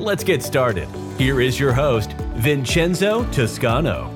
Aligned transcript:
Let's 0.00 0.24
get 0.24 0.42
started. 0.42 0.88
Here 1.18 1.42
is 1.42 1.60
your 1.60 1.74
host, 1.74 2.14
Vincenzo 2.36 3.24
Toscano. 3.32 4.10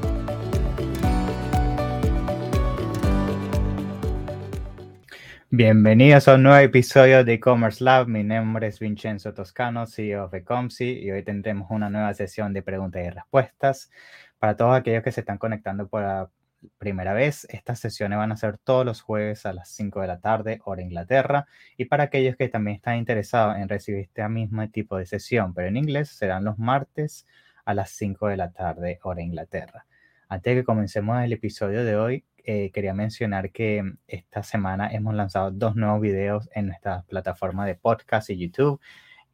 Bienvenidos 5.50 6.26
a 6.26 6.36
un 6.36 6.44
nuevo 6.44 6.58
episodio 6.58 7.22
de 7.22 7.34
E-Commerce 7.34 7.84
Lab. 7.84 8.08
Mi 8.08 8.24
nombre 8.24 8.68
es 8.68 8.78
Vincenzo 8.78 9.34
Toscano, 9.34 9.86
CEO 9.86 10.28
de 10.28 10.42
Comsi, 10.42 11.00
y 11.00 11.10
hoy 11.10 11.22
tendremos 11.22 11.70
una 11.70 11.90
nueva 11.90 12.14
sesión 12.14 12.54
de 12.54 12.62
preguntas 12.62 13.04
y 13.04 13.10
respuestas. 13.10 13.90
Para 14.38 14.56
todos 14.56 14.74
aquellos 14.74 15.02
que 15.02 15.12
se 15.12 15.20
están 15.20 15.36
conectando 15.36 15.86
por 15.86 16.30
primera 16.78 17.12
vez, 17.12 17.46
estas 17.50 17.80
sesiones 17.80 18.18
van 18.18 18.32
a 18.32 18.36
ser 18.36 18.58
todos 18.58 18.84
los 18.84 19.00
jueves 19.02 19.46
a 19.46 19.52
las 19.52 19.68
5 19.70 20.00
de 20.00 20.06
la 20.06 20.20
tarde, 20.20 20.60
hora 20.64 20.82
Inglaterra. 20.82 21.46
Y 21.76 21.86
para 21.86 22.04
aquellos 22.04 22.36
que 22.36 22.48
también 22.48 22.76
están 22.76 22.96
interesados 22.98 23.56
en 23.56 23.68
recibir 23.68 24.00
este 24.00 24.28
mismo 24.28 24.68
tipo 24.70 24.96
de 24.96 25.06
sesión, 25.06 25.54
pero 25.54 25.68
en 25.68 25.76
inglés, 25.76 26.10
serán 26.10 26.44
los 26.44 26.58
martes 26.58 27.26
a 27.64 27.74
las 27.74 27.90
5 27.90 28.28
de 28.28 28.36
la 28.36 28.52
tarde, 28.52 28.98
hora 29.02 29.22
Inglaterra. 29.22 29.86
Antes 30.28 30.54
de 30.54 30.60
que 30.60 30.64
comencemos 30.64 31.22
el 31.22 31.32
episodio 31.32 31.84
de 31.84 31.96
hoy, 31.96 32.24
eh, 32.44 32.70
quería 32.72 32.92
mencionar 32.92 33.52
que 33.52 33.82
esta 34.06 34.42
semana 34.42 34.88
hemos 34.92 35.14
lanzado 35.14 35.50
dos 35.50 35.76
nuevos 35.76 36.00
videos 36.00 36.50
en 36.54 36.66
nuestra 36.66 37.02
plataforma 37.02 37.66
de 37.66 37.74
podcast 37.74 38.28
y 38.30 38.36
YouTube. 38.36 38.80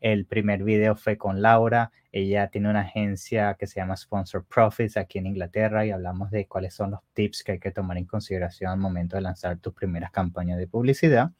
El 0.00 0.26
primer 0.26 0.62
video 0.62 0.94
fue 0.96 1.16
con 1.16 1.42
Laura. 1.42 1.90
Ella 2.12 2.48
tiene 2.48 2.68
una 2.68 2.80
agencia 2.80 3.54
que 3.58 3.66
se 3.66 3.80
llama 3.80 3.96
Sponsor 3.96 4.44
Profits 4.44 4.96
aquí 4.96 5.18
en 5.18 5.26
Inglaterra 5.26 5.86
y 5.86 5.90
hablamos 5.90 6.30
de 6.30 6.46
cuáles 6.46 6.74
son 6.74 6.90
los 6.92 7.00
tips 7.12 7.44
que 7.44 7.52
hay 7.52 7.58
que 7.60 7.70
tomar 7.70 7.98
en 7.98 8.04
consideración 8.04 8.72
al 8.72 8.78
momento 8.78 9.16
de 9.16 9.22
lanzar 9.22 9.58
tus 9.58 9.74
primeras 9.74 10.10
campañas 10.10 10.58
de 10.58 10.66
publicidad. 10.66 11.30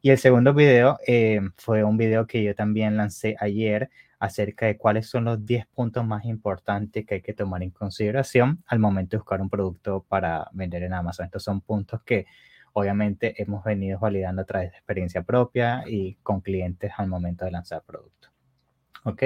Y 0.00 0.10
el 0.10 0.18
segundo 0.18 0.54
video 0.54 0.98
eh, 1.06 1.40
fue 1.56 1.82
un 1.82 1.96
video 1.96 2.26
que 2.26 2.42
yo 2.44 2.54
también 2.54 2.96
lancé 2.96 3.36
ayer 3.40 3.90
acerca 4.18 4.66
de 4.66 4.76
cuáles 4.76 5.08
son 5.08 5.24
los 5.24 5.44
10 5.44 5.66
puntos 5.66 6.06
más 6.06 6.24
importantes 6.24 7.04
que 7.04 7.16
hay 7.16 7.22
que 7.22 7.34
tomar 7.34 7.62
en 7.62 7.70
consideración 7.70 8.62
al 8.66 8.78
momento 8.78 9.16
de 9.16 9.18
buscar 9.18 9.40
un 9.40 9.50
producto 9.50 10.04
para 10.08 10.48
vender 10.52 10.82
en 10.82 10.94
Amazon. 10.94 11.26
Estos 11.26 11.42
son 11.42 11.60
puntos 11.60 12.02
que 12.04 12.26
obviamente 12.72 13.40
hemos 13.42 13.64
venido 13.64 13.98
validando 13.98 14.42
a 14.42 14.44
través 14.44 14.70
de 14.70 14.76
experiencia 14.76 15.22
propia 15.22 15.84
y 15.86 16.14
con 16.22 16.40
clientes 16.40 16.92
al 16.96 17.08
momento 17.08 17.44
de 17.44 17.50
lanzar 17.50 17.82
producto. 17.82 18.28
¿Ok? 19.04 19.22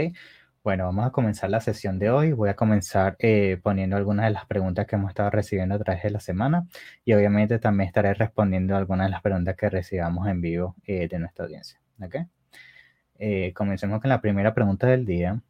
Bueno, 0.69 0.85
vamos 0.85 1.07
a 1.07 1.13
comenzar 1.13 1.49
la 1.49 1.63
sesión 1.63 1.99
de 1.99 2.11
hoy. 2.11 2.33
Voy 2.33 2.51
a 2.51 2.55
comenzar 2.55 3.17
eh, 3.21 3.59
poniendo 3.63 3.97
algunas 3.97 4.27
de 4.27 4.33
las 4.33 4.45
preguntas 4.45 4.87
que 4.87 4.97
hemos 4.97 5.09
estado 5.09 5.31
recibiendo 5.31 5.75
a 5.75 5.79
través 5.79 6.03
de 6.03 6.11
la 6.11 6.21
semana 6.21 6.67
y 7.07 7.15
obviamente 7.15 7.59
también 7.59 7.87
estaré 7.87 8.13
respondiendo 8.13 8.77
algunas 8.77 9.07
de 9.07 9.13
las 9.13 9.23
preguntas 9.23 9.57
que 9.57 9.71
recibamos 9.71 10.29
en 10.29 10.43
vivo 10.43 10.77
eh, 10.85 11.09
de 11.09 11.19
nuestra 11.19 11.47
audiencia. 11.47 11.81
¿Ok? 12.05 12.17
Eh, 13.19 13.55
comencemos 13.55 13.99
con 14.03 14.11
la 14.11 14.21
primera 14.21 14.53
pregunta 14.53 14.87
del 14.87 15.07
día. 15.07 15.41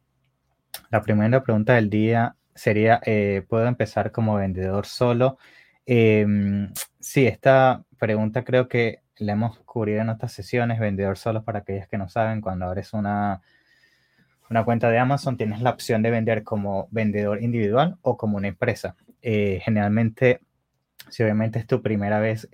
La 0.89 1.01
primera 1.01 1.43
pregunta 1.43 1.73
del 1.73 1.89
día 1.89 2.37
sería, 2.55 3.01
eh, 3.05 3.43
¿puedo 3.49 3.67
empezar 3.67 4.13
como 4.13 4.35
vendedor 4.35 4.85
solo? 4.85 5.37
Em, 5.85 6.71
sí, 7.01 7.27
esta 7.27 7.83
pregunta 7.97 8.45
creo 8.45 8.69
que 8.69 9.01
la 9.17 9.33
hemos 9.33 9.59
cubrido 9.65 9.99
en 9.99 10.07
otras 10.11 10.31
sesiones, 10.31 10.79
vendedor 10.79 11.17
solo 11.17 11.43
para 11.43 11.59
aquellos 11.59 11.89
que 11.89 11.97
no 11.97 12.07
saben, 12.07 12.39
cuando 12.39 12.67
abres 12.67 12.93
una, 12.93 13.41
una 14.49 14.65
cuenta 14.65 14.89
de 14.89 14.97
Amazon 14.97 15.37
tienes 15.37 15.61
la 15.61 15.71
opción 15.71 16.01
de 16.01 16.11
vender 16.11 16.43
como 16.43 16.87
vendedor 16.91 17.41
individual 17.41 17.97
o 18.01 18.17
como 18.17 18.37
una 18.37 18.47
empresa. 18.47 18.95
Eh, 19.21 19.59
generalmente, 19.63 20.41
si 21.09 21.23
obviamente 21.23 21.59
es 21.59 21.67
tu 21.67 21.81
primera 21.81 22.19
vez 22.19 22.47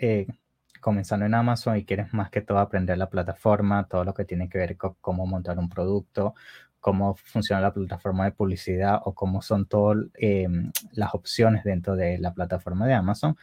comenzando 0.85 1.25
en 1.25 1.33
Amazon 1.33 1.77
y 1.77 1.83
quieres 1.83 2.13
más 2.13 2.29
que 2.29 2.41
todo 2.41 2.59
aprender 2.59 2.95
la 2.99 3.09
plataforma, 3.09 3.87
todo 3.87 4.03
lo 4.03 4.13
que 4.13 4.23
tiene 4.23 4.49
que 4.49 4.59
ver 4.59 4.77
con 4.77 4.95
cómo 5.01 5.25
montar 5.25 5.57
un 5.57 5.67
producto, 5.67 6.35
cómo 6.79 7.15
funciona 7.15 7.59
la 7.59 7.73
plataforma 7.73 8.25
de 8.25 8.31
publicidad 8.31 8.99
o 9.03 9.15
cómo 9.15 9.41
son 9.41 9.65
todas 9.65 10.05
em, 10.13 10.71
las 10.91 11.15
opciones 11.15 11.63
dentro 11.63 11.95
de 11.95 12.19
la 12.19 12.35
plataforma 12.35 12.85
de 12.85 12.93
Amazon, 12.93 13.35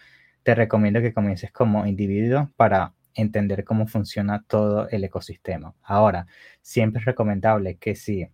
te 0.45 0.55
recomiendo 0.55 1.01
que 1.01 1.13
comiences 1.13 1.51
como 1.51 1.85
individuo 1.85 2.49
para 2.55 2.95
entender 3.15 3.65
cómo 3.65 3.89
funciona 3.89 4.45
todo 4.47 4.89
el 4.91 5.03
ecosistema. 5.03 5.75
Ahora, 5.83 6.29
siempre 6.61 7.01
es 7.01 7.07
recomendable 7.07 7.77
que 7.77 7.97
si 7.97 8.29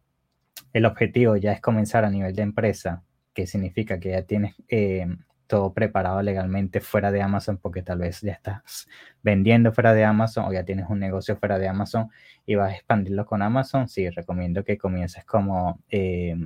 el 0.72 0.86
objetivo 0.86 1.36
ya 1.36 1.52
es 1.52 1.60
comenzar 1.60 2.04
a 2.04 2.10
nivel 2.10 2.34
de 2.34 2.42
empresa, 2.42 3.02
que 3.34 3.46
significa 3.46 3.98
que 4.00 4.10
ya 4.10 4.22
tienes 4.22 4.54
em, 4.68 5.18
todo 5.46 5.72
preparado 5.72 6.22
legalmente 6.22 6.80
fuera 6.80 7.10
de 7.10 7.22
Amazon 7.22 7.58
porque 7.58 7.82
tal 7.82 7.98
vez 7.98 8.20
ya 8.20 8.32
estás 8.32 8.86
vendiendo 9.22 9.72
fuera 9.72 9.94
de 9.94 10.04
Amazon 10.04 10.44
o 10.44 10.52
ya 10.52 10.64
tienes 10.64 10.86
un 10.90 11.00
negocio 11.00 11.36
fuera 11.38 11.58
de 11.58 11.68
Amazon 11.68 12.10
y 12.46 12.54
vas 12.54 12.72
a 12.72 12.76
expandirlo 12.76 13.26
con 13.26 13.42
Amazon, 13.42 13.88
sí, 13.88 14.10
recomiendo 14.10 14.64
que 14.64 14.78
comiences 14.78 15.24
como, 15.24 15.80
eh, 15.90 16.36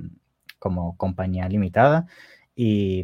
como 0.59 0.97
compañía 0.97 1.47
limitada. 1.49 2.07
Y 2.55 3.03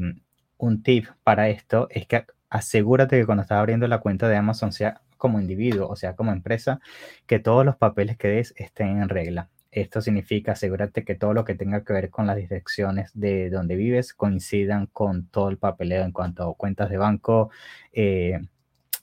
un 0.57 0.83
tip 0.83 1.07
para 1.23 1.49
esto 1.49 1.87
es 1.91 2.07
que 2.07 2.25
asegúrate 2.49 3.19
que 3.19 3.25
cuando 3.25 3.43
estás 3.43 3.59
abriendo 3.59 3.87
la 3.87 3.99
cuenta 3.99 4.27
de 4.29 4.37
Amazon, 4.37 4.71
sea 4.71 5.01
como 5.17 5.39
individuo 5.39 5.87
o 5.89 5.95
sea 5.95 6.15
como 6.15 6.31
empresa, 6.31 6.79
que 7.27 7.39
todos 7.39 7.65
los 7.65 7.75
papeles 7.75 8.17
que 8.17 8.29
des 8.29 8.53
estén 8.57 9.01
en 9.01 9.09
regla. 9.09 9.49
Esto 9.71 10.01
significa 10.01 10.53
asegúrate 10.53 11.03
que 11.03 11.15
todo 11.15 11.33
lo 11.33 11.45
que 11.45 11.55
tenga 11.55 11.83
que 11.83 11.93
ver 11.93 12.09
con 12.09 12.27
las 12.27 12.37
direcciones 12.37 13.11
de 13.13 13.49
donde 13.49 13.75
vives 13.75 14.13
coincidan 14.13 14.87
con 14.87 15.27
todo 15.27 15.49
el 15.49 15.57
papeleo 15.57 16.03
en 16.03 16.11
cuanto 16.11 16.49
a 16.49 16.55
cuentas 16.55 16.89
de 16.89 16.97
banco. 16.97 17.51
Eh, 17.93 18.39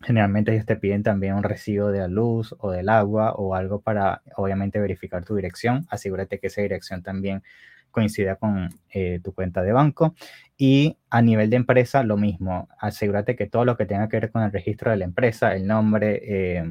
generalmente 0.03 0.53
ellos 0.53 0.67
te 0.67 0.77
piden 0.77 1.03
también 1.03 1.35
un 1.35 1.43
recibo 1.43 1.91
de 1.91 2.01
la 2.01 2.09
luz 2.09 2.55
o 2.59 2.71
del 2.71 2.89
agua 2.89 3.35
o 3.35 3.55
algo 3.55 3.81
para 3.81 4.23
obviamente 4.37 4.81
verificar 4.81 5.25
tu 5.25 5.37
dirección. 5.37 5.87
Asegúrate 5.91 6.39
que 6.41 6.49
esa 6.49 6.63
dirección 6.63 7.03
también 7.03 7.43
coincida 7.97 8.37
con 8.37 8.69
eh, 8.91 9.21
tu 9.25 9.33
cuenta 9.33 9.63
de 9.63 9.73
banco. 9.73 10.15
Y 10.59 10.99
a 11.09 11.23
nivel 11.23 11.49
de 11.49 11.57
empresa, 11.57 12.03
lo 12.03 12.19
mismo. 12.19 12.69
Asegúrate 12.79 13.37
que 13.37 13.47
todo 13.47 13.65
lo 13.65 13.77
que 13.77 13.87
tenga 13.87 14.09
que 14.09 14.21
ver 14.21 14.31
con 14.31 14.43
el 14.43 14.53
registro 14.53 14.91
de 14.91 14.99
la 14.99 15.05
empresa, 15.07 15.55
el 15.55 15.67
nombre, 15.67 16.21
eh, 16.23 16.65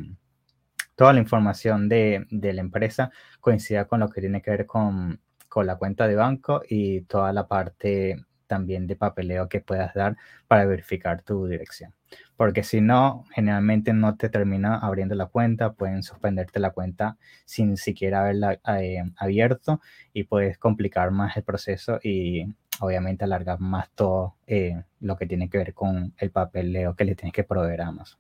toda 0.96 1.14
la 1.14 1.20
información 1.20 1.90
de, 1.90 2.26
la 2.32 2.62
empresa 2.62 3.12
coincida 3.40 3.86
con 3.86 4.00
lo 4.00 4.10
que 4.10 4.22
tiene 4.22 4.42
que 4.42 4.52
ver 4.52 4.66
con, 4.66 5.20
la 5.56 5.78
cuenta 5.78 6.06
de 6.08 6.16
banco 6.16 6.64
y 6.68 7.02
toda 7.04 7.32
la 7.32 7.48
parte 7.48 8.18
también 8.46 8.88
de 8.88 8.98
papeleo 8.98 9.48
que 9.48 9.62
puedas 9.62 9.94
dar 9.94 10.18
para 10.48 10.66
verificar 10.66 11.22
tu 11.22 11.48
dirección. 11.48 11.94
Porque 12.36 12.64
si 12.64 12.82
no, 12.82 13.24
generalmente 13.34 13.94
no 13.94 14.18
te 14.18 14.30
termina 14.30 14.78
abriendo 14.78 15.16
la 15.16 15.28
cuenta, 15.28 15.72
pueden 15.72 16.04
suspenderte 16.04 16.60
la 16.60 16.72
cuenta 16.72 17.18
sin 17.46 17.78
siquiera 17.78 18.20
haberla 18.22 18.60
eh, 18.80 19.02
abierto 19.18 19.80
y 20.14 20.26
puedes 20.26 20.58
complicar 20.58 21.12
más 21.12 21.38
el 21.38 21.44
proceso 21.44 22.00
y 22.04 22.54
obviamente 22.82 23.24
alargar 23.24 23.60
más 23.62 23.90
todo 23.92 24.36
eh, 24.48 24.84
lo 25.00 25.16
que 25.16 25.26
tiene 25.26 25.50
que 25.50 25.58
ver 25.58 25.74
con 25.74 26.14
el 26.18 26.32
papeleo 26.32 26.96
que 26.96 27.06
le 27.06 27.16
tienes 27.16 27.34
que 27.34 27.46
proveer 27.46 27.82
a 27.82 27.88
Amazon. 27.88 28.20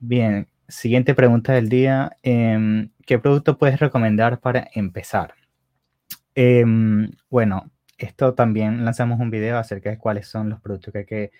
Bien, 0.00 0.46
Siguiente 0.74 1.14
pregunta 1.14 1.52
del 1.52 1.68
día. 1.68 2.16
Em, 2.24 2.90
¿Qué 3.06 3.20
producto 3.20 3.58
puedes 3.58 3.78
recomendar 3.78 4.40
para 4.40 4.68
empezar? 4.74 5.34
Em, 6.34 7.12
bueno, 7.30 7.70
esto 7.96 8.34
también 8.34 8.84
lanzamos 8.84 9.20
un 9.20 9.30
video 9.30 9.56
acerca 9.56 9.90
de 9.90 9.98
cuáles 9.98 10.26
son 10.26 10.50
los 10.50 10.60
productos 10.60 10.92
que 10.92 10.98
hay 10.98 11.06
que 11.06 11.32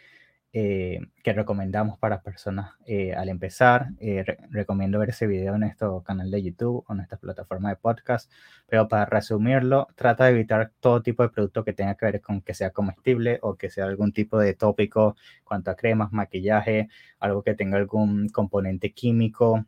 eh, 0.57 1.01
que 1.25 1.33
recomendamos 1.33 1.99
para 1.99 2.23
personas 2.23 2.75
eh, 2.87 3.13
al 3.13 3.29
empezar. 3.29 3.89
Eh, 3.99 4.25
recomiendo 4.51 5.01
ver 5.01 5.09
ese 5.09 5.27
video 5.27 5.55
en 5.55 5.63
nuestro 5.63 6.05
canal 6.05 6.31
de 6.31 6.45
YouTube 6.45 6.85
o 6.87 6.93
en 6.93 6.99
nuestra 6.99 7.19
plataforma 7.19 7.71
de 7.71 7.77
podcast. 7.77 8.31
Pero 8.69 8.87
para 8.87 9.05
resumirlo, 9.05 9.89
trata 9.97 10.27
de 10.27 10.31
evitar 10.31 10.71
todo 10.79 11.03
tipo 11.03 11.25
de 11.25 11.31
producto 11.31 11.65
que 11.65 11.73
tenga 11.73 11.97
que 11.97 12.07
ver 12.07 12.21
con 12.21 12.41
que 12.41 12.55
sea 12.55 12.71
comestible 12.71 13.41
o 13.43 13.57
que 13.57 13.69
sea 13.69 13.87
algún 13.87 14.13
tipo 14.13 14.39
de 14.39 14.55
tópico 14.55 15.17
cuanto 15.43 15.73
a 15.73 15.75
cremas, 15.75 16.13
maquillaje, 16.13 16.89
algo 17.19 17.43
que 17.43 17.55
tenga 17.55 17.77
algún 17.77 18.29
componente 18.29 18.93
químico. 18.93 19.67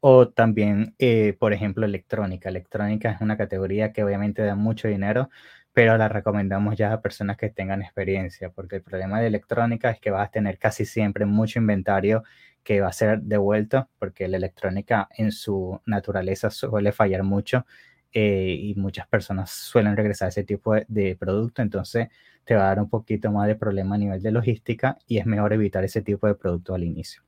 O 0.00 0.28
también, 0.28 0.94
por 1.38 1.52
ejemplo, 1.54 1.86
electrónica. 1.86 2.50
Electrónica 2.50 3.10
es 3.12 3.20
una 3.22 3.36
categoría 3.38 3.92
que 3.92 4.04
obviamente 4.04 4.42
da 4.42 4.56
mucho 4.56 4.88
dinero, 4.88 5.30
pero 5.72 5.96
la 5.96 6.08
recomendamos 6.08 6.76
ya 6.76 6.92
a 6.92 7.00
personas 7.00 7.36
que 7.36 7.50
tengan 7.50 7.82
experiencia, 7.82 8.50
porque 8.50 8.76
el 8.76 8.82
problema 8.82 9.20
de 9.20 9.28
electrónica 9.28 9.90
es 9.90 10.00
que 10.00 10.10
vas 10.10 10.28
a 10.28 10.30
tener 10.30 10.58
casi 10.58 10.84
siempre 10.84 11.24
mucho 11.24 11.58
inventario 11.58 12.24
que 12.62 12.80
va 12.80 12.88
a 12.88 12.92
ser 12.92 13.22
devuelto, 13.22 13.88
porque 13.98 14.28
la 14.28 14.36
electrónica 14.36 15.08
en 15.16 15.32
su 15.32 15.80
naturaleza 15.86 16.50
suele 16.50 16.92
fallar 16.92 17.22
mucho 17.22 17.66
eh, 18.12 18.56
y 18.60 18.74
muchas 18.74 19.08
personas 19.08 19.50
suelen 19.50 19.96
regresar 19.96 20.26
a 20.26 20.28
ese 20.28 20.44
tipo 20.44 20.74
de, 20.86 21.16
producto, 21.18 21.62
entonces 21.62 22.08
te 22.44 22.54
va 22.54 22.64
a 22.64 22.66
dar 22.66 22.80
un 22.80 22.90
poquito 22.90 23.30
más 23.32 23.46
de 23.48 23.54
problema 23.54 23.94
a 23.94 23.98
nivel 23.98 24.22
de 24.22 24.30
logística 24.30 24.98
y 25.06 25.18
es 25.18 25.26
mejor 25.26 25.52
evitar 25.52 25.84
ese 25.84 26.02
tipo 26.02 26.26
de 26.26 26.34
producto 26.34 26.74
al 26.74 26.84
inicio. 26.84 27.22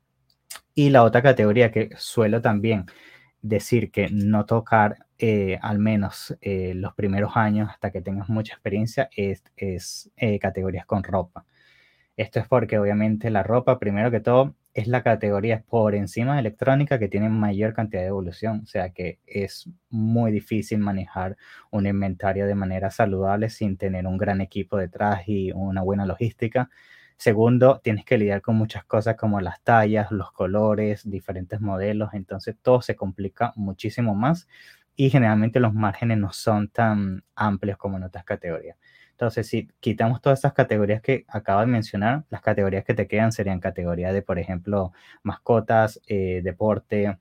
Y 0.75 0.91
la 0.91 1.05
otra 1.05 1.23
categoría 1.23 1.71
que 1.73 1.91
suelo 1.97 2.43
también 2.43 2.87
decir 3.45 3.91
que 3.91 4.09
no 4.11 4.47
tocar 4.47 5.07
eh, 5.19 5.59
al 5.63 5.79
menos 5.79 6.37
eh, 6.41 6.73
los 6.75 6.95
primeros 6.95 7.37
años 7.37 7.69
hasta 7.71 7.91
que 7.93 8.01
tengas 8.03 8.29
mucha 8.29 8.55
experiencia 8.55 9.09
es, 9.15 9.45
es 9.57 10.11
categorías 10.41 10.87
con 10.87 11.05
ropa. 11.05 11.45
Esto 12.17 12.41
es 12.41 12.47
porque 12.49 12.79
obviamente 12.79 13.31
la 13.31 13.43
ropa, 13.43 13.79
primero 13.79 14.11
que 14.11 14.21
todo, 14.21 14.55
es 14.73 14.89
la 14.89 15.03
categoría 15.03 15.63
por 15.69 15.95
encima 15.95 16.35
de 16.35 16.41
electrónica 16.41 16.99
que 16.99 17.09
tiene 17.09 17.29
mayor 17.29 17.75
cantidad 17.75 18.03
de 18.03 18.09
evolución, 18.09 18.61
o 18.65 18.67
sea 18.67 18.91
que 18.91 19.21
es 19.27 19.69
muy 19.91 20.33
difícil 20.33 20.79
manejar 20.79 21.37
un 21.71 21.87
inventario 21.87 22.47
de 22.47 22.55
manera 22.57 22.91
saludable 22.91 23.51
sin 23.51 23.77
tener 23.77 24.07
un 24.07 24.17
gran 24.19 24.41
equipo 24.41 24.77
detrás 24.77 25.29
y 25.29 25.53
una 25.53 25.83
buena 25.83 26.07
logística. 26.07 26.71
Segundo, 27.17 27.81
tienes 27.83 28.05
que 28.05 28.19
lidiar 28.19 28.43
con 28.43 28.57
muchas 28.57 28.85
cosas 28.85 29.17
como 29.17 29.41
las 29.41 29.63
tallas, 29.63 30.11
los 30.11 30.33
colores, 30.33 31.09
diferentes 31.09 31.61
modelos, 31.61 32.11
entonces 32.13 32.57
todo 32.61 32.83
se 32.83 32.97
complica 32.97 33.53
muchísimo 33.57 34.15
más 34.15 34.47
y 34.97 35.11
generalmente 35.11 35.61
los 35.61 35.75
márgenes 35.75 36.19
no 36.19 36.33
son 36.33 36.69
tan 36.69 37.25
amplios 37.35 37.79
como 37.79 37.97
en 37.97 38.05
otras 38.05 38.25
categorías. 38.25 38.77
Entonces, 39.13 39.47
si 39.47 39.69
quitamos 39.81 40.21
todas 40.21 40.39
estas 40.41 40.53
categorías 40.55 41.01
que 41.01 41.25
acabo 41.29 41.61
de 41.61 41.67
mencionar, 41.67 42.25
las 42.31 42.43
categorías 42.43 42.85
que 42.85 42.95
te 42.95 43.07
quedan 43.07 43.31
serían 43.33 43.61
categorías 43.61 44.13
de, 44.13 44.23
por 44.23 44.39
ejemplo, 44.41 44.93
mascotas, 45.23 46.01
eh, 46.09 46.41
deporte, 46.43 47.17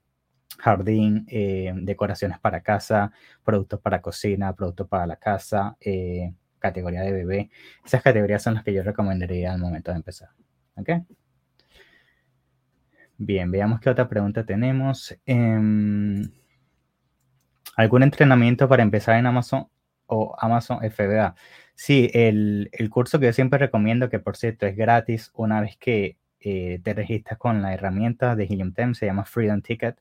jardín, 0.57 1.25
eh, 1.29 1.73
decoraciones 1.75 2.39
para 2.39 2.61
casa, 2.61 3.11
productos 3.43 3.79
para 3.81 4.01
cocina, 4.01 4.53
productos 4.53 4.87
para 4.87 5.07
la 5.07 5.17
casa, 5.17 5.77
eh, 5.81 6.33
categoría 6.63 7.01
de 7.01 7.11
bebé. 7.11 7.49
Esas 7.85 8.01
categorías 8.01 8.41
son 8.41 8.55
las 8.55 8.63
que 8.63 8.73
yo 8.73 8.83
recomendaría 8.83 9.51
al 9.51 9.59
momento 9.59 9.91
de 9.91 9.97
empezar. 9.97 10.29
¿Ok? 10.77 10.89
Bien, 13.17 13.51
veamos 13.51 13.81
qué 13.81 13.89
otra 13.89 14.07
pregunta 14.07 14.45
tenemos. 14.45 15.15
Em, 15.25 16.23
¿Algún 17.75 18.03
entrenamiento 18.03 18.69
para 18.69 18.81
empezar 18.83 19.17
en 19.17 19.25
Amazon 19.25 19.67
o 20.07 20.35
Amazon 20.39 20.79
FBA? 20.89 21.35
Sí, 21.75 22.09
el, 22.13 22.69
curso 22.89 23.19
que 23.19 23.25
yo 23.27 23.33
siempre 23.33 23.59
recomiendo, 23.59 24.09
que 24.09 24.19
por 24.19 24.37
cierto 24.37 24.65
es 24.65 24.75
gratis 24.77 25.31
una 25.33 25.59
vez 25.59 25.75
que 25.77 26.17
eh, 26.39 26.79
te 26.83 26.93
registras 26.93 27.37
con 27.39 27.61
la 27.61 27.73
herramienta 27.73 28.35
de 28.35 28.45
Helium 28.45 28.73
10, 28.73 28.97
se 28.97 29.05
llama 29.05 29.25
Freedom 29.25 29.61
Ticket. 29.61 29.99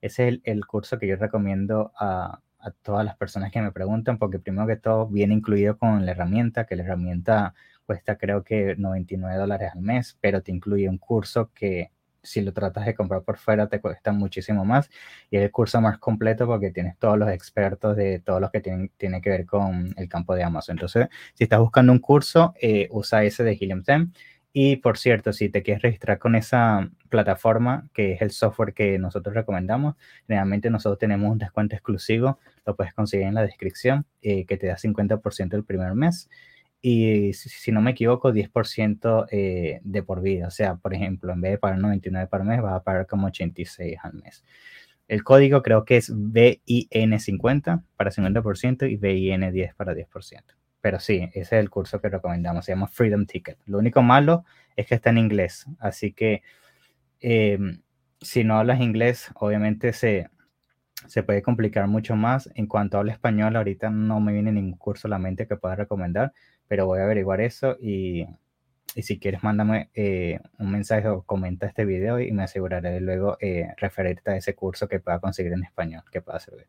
Ese 0.00 0.28
es 0.28 0.40
el, 0.44 0.66
curso 0.66 0.98
que 0.98 1.08
yo 1.08 1.16
recomiendo 1.16 1.92
a, 1.98 2.40
a, 2.64 2.70
todas 2.82 3.04
las 3.04 3.16
personas 3.16 3.52
que 3.52 3.60
me 3.60 3.72
preguntan, 3.72 4.18
porque 4.18 4.38
primero 4.38 4.66
que 4.66 4.76
todo 4.76 5.06
viene 5.06 5.34
incluido 5.34 5.78
con 5.78 6.04
la 6.04 6.12
herramienta, 6.12 6.66
que 6.66 6.76
la 6.76 6.84
herramienta 6.84 7.54
cuesta 7.86 8.16
creo 8.16 8.42
que 8.44 8.74
99 8.76 9.36
dólares 9.38 9.72
al 9.74 9.82
mes, 9.82 10.16
pero 10.20 10.42
te 10.42 10.52
incluye 10.52 10.88
un 10.88 10.98
curso 10.98 11.50
que 11.54 11.90
si 12.24 12.40
lo 12.40 12.52
tratas 12.52 12.86
de 12.86 12.94
comprar 12.94 13.22
por 13.22 13.36
fuera 13.36 13.68
te 13.68 13.80
cuesta 13.80 14.10
muchísimo 14.12 14.64
más 14.64 14.90
y 15.30 15.36
es 15.36 15.42
el 15.42 15.50
curso 15.50 15.80
más 15.80 15.98
completo 15.98 16.46
porque 16.46 16.70
tienes 16.70 16.98
todos 16.98 17.18
los 17.18 17.28
expertos 17.30 17.96
de 17.96 18.18
todo 18.20 18.40
lo 18.40 18.50
que 18.50 18.60
tiene, 18.60 18.90
tiene 18.96 19.20
que 19.20 19.30
ver 19.30 19.46
con 19.46 19.94
el 19.96 20.08
campo 20.08 20.34
de 20.34 20.42
Amazon. 20.42 20.76
Entonces, 20.76 21.08
si 21.34 21.44
estás 21.44 21.60
buscando 21.60 21.92
un 21.92 21.98
curso, 21.98 22.54
eh, 22.60 22.88
usa 22.90 23.24
ese 23.24 23.44
de 23.44 23.52
Helium 23.52 23.82
10. 23.82 24.08
Y 24.56 24.76
por 24.76 24.98
cierto, 24.98 25.32
si 25.32 25.48
te 25.48 25.64
quieres 25.64 25.82
registrar 25.82 26.20
con 26.20 26.36
esa 26.36 26.88
plataforma, 27.08 27.88
que 27.92 28.12
es 28.12 28.22
el 28.22 28.30
software 28.30 28.72
que 28.72 29.00
nosotros 29.00 29.34
recomendamos, 29.34 29.96
generalmente 30.28 30.70
nosotros 30.70 31.00
tenemos 31.00 31.32
un 31.32 31.38
descuento 31.38 31.74
exclusivo, 31.74 32.38
lo 32.64 32.76
puedes 32.76 32.94
conseguir 32.94 33.26
en 33.26 33.34
la 33.34 33.42
descripción, 33.42 34.06
eh, 34.22 34.46
que 34.46 34.56
te 34.56 34.68
da 34.68 34.76
50% 34.76 35.56
el 35.56 35.64
primer 35.64 35.94
mes 35.94 36.30
y 36.80 37.32
si, 37.32 37.72
no 37.72 37.80
me 37.80 37.90
equivoco, 37.90 38.32
10% 38.32 39.26
eh, 39.32 39.80
de 39.82 40.02
por 40.04 40.20
vida. 40.22 40.46
O 40.46 40.50
sea, 40.52 40.76
por 40.76 40.94
ejemplo, 40.94 41.32
en 41.32 41.40
vez 41.40 41.50
de 41.52 41.58
pagar 41.58 41.78
99 41.80 42.28
por 42.28 42.44
mes, 42.44 42.62
vas 42.62 42.74
a 42.74 42.84
pagar 42.84 43.08
como 43.08 43.26
86 43.26 43.96
al 44.02 44.14
mes. 44.14 44.44
El 45.08 45.24
código 45.24 45.62
creo 45.62 45.84
que 45.84 45.96
es 45.96 46.14
BIN50 46.14 47.82
para 47.96 48.12
50% 48.12 48.88
y 48.88 48.98
BIN10 48.98 49.74
para 49.74 49.94
10%. 49.94 50.42
Pero 50.84 51.00
sí, 51.00 51.30
ese 51.32 51.40
es 51.40 51.52
el 51.52 51.70
curso 51.70 51.98
que 51.98 52.10
recomendamos, 52.10 52.66
se 52.66 52.72
llama 52.72 52.88
Freedom 52.88 53.24
Ticket. 53.24 53.56
Lo 53.64 53.78
único 53.78 54.02
malo 54.02 54.44
es 54.76 54.86
que 54.86 54.94
está 54.94 55.08
en 55.08 55.16
inglés, 55.16 55.64
así 55.78 56.12
que 56.12 56.42
em, 57.20 57.80
si 58.20 58.44
no 58.44 58.58
hablas 58.58 58.82
inglés, 58.82 59.30
obviamente 59.36 59.94
se, 59.94 60.28
se 61.06 61.22
puede 61.22 61.40
complicar 61.40 61.88
mucho 61.88 62.16
más. 62.16 62.50
En 62.54 62.66
cuanto 62.66 62.98
hablo 62.98 63.12
español, 63.12 63.56
ahorita 63.56 63.88
no 63.88 64.20
me 64.20 64.34
viene 64.34 64.52
ningún 64.52 64.76
curso 64.76 65.08
a 65.08 65.10
la 65.12 65.18
mente 65.18 65.48
que 65.48 65.56
pueda 65.56 65.74
recomendar, 65.74 66.34
pero 66.68 66.84
voy 66.84 67.00
a 67.00 67.04
averiguar 67.04 67.40
eso 67.40 67.78
y, 67.80 68.26
y 68.94 69.02
si 69.04 69.18
quieres 69.18 69.42
mándame 69.42 69.88
eh, 69.94 70.38
un 70.58 70.70
mensaje 70.70 71.08
o 71.08 71.22
comenta 71.22 71.66
este 71.66 71.86
video 71.86 72.20
y 72.20 72.30
me 72.32 72.42
aseguraré 72.42 73.00
luego 73.00 73.38
eh, 73.40 73.68
referirte 73.78 74.32
a 74.32 74.36
ese 74.36 74.54
curso 74.54 74.86
que 74.86 75.00
pueda 75.00 75.18
conseguir 75.18 75.54
en 75.54 75.64
español, 75.64 76.02
que 76.12 76.20
pueda 76.20 76.38
servir. 76.40 76.66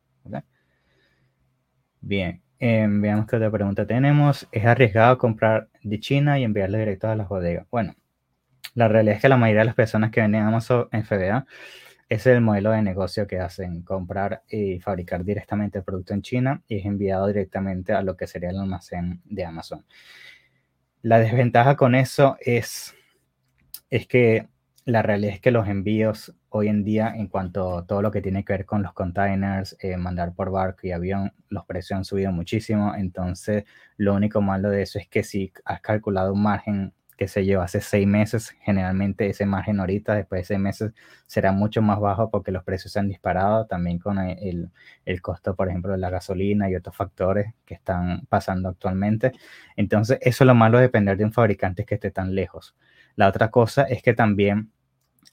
Bien, 2.00 2.45
em, 2.60 3.02
veamos 3.02 3.28
qué 3.28 3.36
otra 3.36 3.52
pregunta 3.52 3.86
tenemos. 3.86 4.48
¿Es 4.52 4.66
arriesgado 4.66 5.18
comprar 5.18 5.70
de 5.84 6.00
China 6.00 6.40
y 6.40 6.44
enviarlo 6.44 6.78
directo 6.78 7.08
a 7.08 7.16
las 7.16 7.28
bodegas? 7.28 7.68
Bueno, 7.72 7.96
la 8.74 8.88
realidad 8.88 9.16
es 9.16 9.22
que 9.22 9.30
la 9.30 9.38
mayoría 9.38 9.62
de 9.62 9.66
las 9.66 9.76
personas 9.76 10.12
que 10.12 10.22
venden 10.22 10.44
Amazon 10.44 10.88
en 10.92 11.04
FBA 11.06 11.46
es 12.10 12.28
el 12.28 12.42
modelo 12.42 12.72
de 12.72 12.82
negocio 12.82 13.26
que 13.26 13.40
hacen, 13.40 13.82
comprar 13.82 14.44
y 14.50 14.80
fabricar 14.80 15.24
directamente 15.24 15.80
el 15.80 15.84
producto 15.84 16.14
en 16.14 16.22
China 16.22 16.62
y 16.68 16.78
es 16.78 16.86
enviado 16.86 17.28
directamente 17.28 17.94
a 17.94 18.02
lo 18.02 18.16
que 18.16 18.28
sería 18.28 18.50
el 18.50 18.60
almacén 18.60 19.22
de 19.26 19.46
Amazon. 19.46 19.86
La 21.02 21.20
desventaja 21.20 21.76
con 21.76 21.96
eso 21.96 22.38
es, 22.40 22.94
es 23.90 24.08
que 24.08 24.48
la 24.86 25.02
realidad 25.02 25.34
es 25.34 25.42
que 25.42 25.50
los 25.52 25.68
envíos 25.68 26.36
hoy 26.50 26.68
en 26.68 26.84
día, 26.84 27.12
en 27.16 27.28
cuanto 27.28 27.80
a 27.80 27.88
todo 27.88 28.04
lo 28.04 28.12
que 28.12 28.22
tiene 28.22 28.46
que 28.46 28.54
ver 28.54 28.66
con 28.66 28.84
los 28.84 28.94
containers, 28.94 29.76
eh, 29.80 29.98
mandar 29.98 30.34
por 30.36 30.52
barco 30.52 30.86
y 30.86 30.92
avión, 30.92 31.34
los 31.50 31.66
precios 31.66 31.98
han 31.98 32.06
subido 32.06 32.32
muchísimo. 32.32 32.94
Entonces, 32.96 33.66
lo 33.98 34.14
único 34.14 34.42
malo 34.42 34.70
de 34.70 34.84
eso 34.84 35.00
es 35.00 35.08
que 35.08 35.24
si 35.24 35.52
has 35.66 35.82
calculado 35.82 36.34
un 36.34 36.44
margen 36.44 36.94
que 37.18 37.28
se 37.28 37.46
lleva 37.46 37.64
hace 37.64 37.82
seis 37.82 38.06
meses, 38.06 38.56
generalmente 38.62 39.28
ese 39.28 39.46
margen 39.46 39.80
ahorita, 39.80 40.14
después 40.16 40.42
de 40.42 40.46
seis 40.46 40.60
meses, 40.60 40.92
será 41.26 41.52
mucho 41.52 41.82
más 41.82 42.00
bajo 42.00 42.30
porque 42.30 42.52
los 42.52 42.64
precios 42.64 42.92
se 42.94 43.00
han 43.00 43.08
disparado, 43.08 43.66
también 43.68 43.98
con 44.00 44.20
el, 44.20 44.70
el, 45.06 45.22
costo, 45.22 45.56
por 45.56 45.70
ejemplo, 45.70 45.94
de 45.94 45.98
la 45.98 46.10
gasolina 46.10 46.70
y 46.70 46.76
otros 46.76 46.96
factores 46.96 47.54
que 47.66 47.74
están 47.74 48.26
pasando 48.28 48.70
actualmente. 48.70 49.32
Entonces, 49.78 50.20
eso 50.22 50.44
es 50.44 50.48
lo 50.48 50.56
malo 50.56 50.78
de 50.78 50.84
depender 50.84 51.18
de 51.18 51.26
un 51.26 51.34
fabricante 51.34 51.86
que 51.86 51.96
esté 51.96 52.12
tan 52.12 52.36
lejos. 52.36 52.76
La 53.16 53.30
otra 53.30 53.50
cosa 53.50 53.84
es 53.84 54.04
que 54.04 54.14
también 54.14 54.72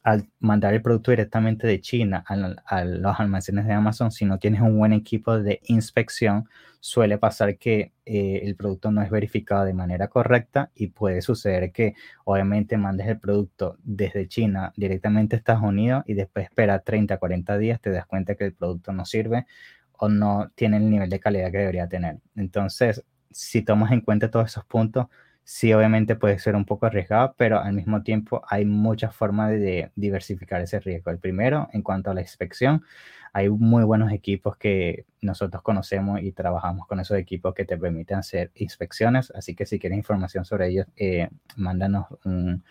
al 0.02 0.28
mandar 0.40 0.74
el 0.74 0.82
producto 0.82 1.12
directamente 1.12 1.66
de 1.66 1.80
China 1.80 2.24
a, 2.26 2.84
los 2.84 3.20
almacenes 3.20 3.66
de 3.66 3.72
Amazon, 3.72 4.10
si 4.10 4.24
no 4.24 4.38
tienes 4.38 4.60
un 4.60 4.76
buen 4.76 4.92
equipo 4.92 5.38
de 5.38 5.60
inspección, 5.64 6.48
suele 6.80 7.18
pasar 7.18 7.56
que 7.58 7.92
eh, 8.04 8.40
el 8.42 8.56
producto 8.56 8.90
no 8.90 9.02
es 9.02 9.10
verificado 9.10 9.64
de 9.64 9.74
manera 9.74 10.08
correcta 10.08 10.72
y 10.74 10.88
puede 10.88 11.22
suceder 11.22 11.70
que 11.70 11.94
obviamente 12.24 12.76
mandes 12.76 13.06
el 13.06 13.20
producto 13.20 13.76
desde 13.84 14.26
China 14.26 14.72
directamente 14.76 15.36
a 15.36 15.38
Estados 15.38 15.62
Unidos 15.62 16.02
y 16.06 16.14
después 16.14 16.46
espera 16.46 16.80
30, 16.80 17.18
40 17.18 17.58
días, 17.58 17.80
te 17.80 17.90
das 17.90 18.06
cuenta 18.06 18.34
que 18.34 18.46
el 18.46 18.54
producto 18.54 18.92
no 18.92 19.04
sirve 19.04 19.46
o 19.92 20.08
no 20.08 20.50
tiene 20.56 20.78
el 20.78 20.90
nivel 20.90 21.08
de 21.10 21.20
calidad 21.20 21.52
que 21.52 21.58
debería 21.58 21.88
tener. 21.88 22.18
Entonces, 22.34 23.04
si 23.30 23.62
tomas 23.62 23.92
en 23.92 24.00
cuenta 24.00 24.30
todos 24.30 24.46
esos 24.50 24.64
puntos, 24.64 25.06
sí 25.44 25.72
obviamente 25.72 26.16
puede 26.16 26.38
ser 26.38 26.56
un 26.56 26.64
poco 26.64 26.86
arriesgado, 26.86 27.34
pero 27.36 27.60
al 27.60 27.72
mismo 27.72 28.02
tiempo 28.02 28.42
hay 28.48 28.64
muchas 28.64 29.14
formas 29.14 29.50
de 29.50 29.90
diversificar 29.96 30.60
ese 30.60 30.80
riesgo. 30.80 31.10
El 31.10 31.18
primero, 31.18 31.68
en 31.72 31.82
cuanto 31.82 32.10
a 32.10 32.14
la 32.14 32.20
inspección, 32.20 32.84
hay 33.32 33.48
muy 33.48 33.84
buenos 33.84 34.12
equipos 34.12 34.56
que 34.56 35.06
nosotros 35.20 35.62
conocemos 35.62 36.20
y 36.20 36.32
trabajamos 36.32 36.86
con 36.86 37.00
esos 37.00 37.16
equipos 37.16 37.54
que 37.54 37.64
te 37.64 37.78
permiten 37.78 38.18
hacer 38.18 38.50
inspecciones, 38.54 39.32
así 39.34 39.54
que 39.54 39.66
si 39.66 39.78
quieres 39.78 39.98
información 39.98 40.44
sobre 40.44 40.68
ellos, 40.68 40.86
eh, 40.96 41.28
mándanos 41.56 42.06
un, 42.24 42.62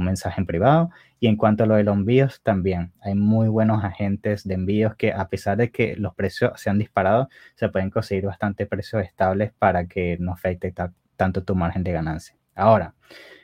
mensaje 0.00 0.40
en 0.40 0.46
privado. 0.46 0.90
Y 1.18 1.26
en 1.26 1.36
cuanto 1.36 1.64
a 1.64 1.66
lo 1.66 1.74
de 1.74 1.82
los 1.82 1.96
envíos, 1.96 2.40
también 2.44 2.92
hay 3.00 3.16
muy 3.16 3.48
buenos 3.48 3.82
agentes 3.82 4.46
de 4.46 4.54
envíos 4.54 4.94
que 4.94 5.12
a 5.12 5.28
pesar 5.28 5.56
de 5.56 5.72
que 5.72 5.96
los 5.96 6.14
precios 6.14 6.52
se 6.54 6.70
han 6.70 6.78
disparado, 6.78 7.28
se 7.56 7.68
pueden 7.68 7.90
conseguir 7.90 8.24
bastante 8.26 8.64
precios 8.66 9.02
estables 9.02 9.52
para 9.58 9.88
que 9.88 10.16
no 10.20 10.32
afecte 10.32 10.72
tanto 11.18 11.44
tu 11.44 11.54
margen 11.54 11.84
de 11.84 11.92
ganancia. 11.92 12.34
Ahora, 12.54 12.94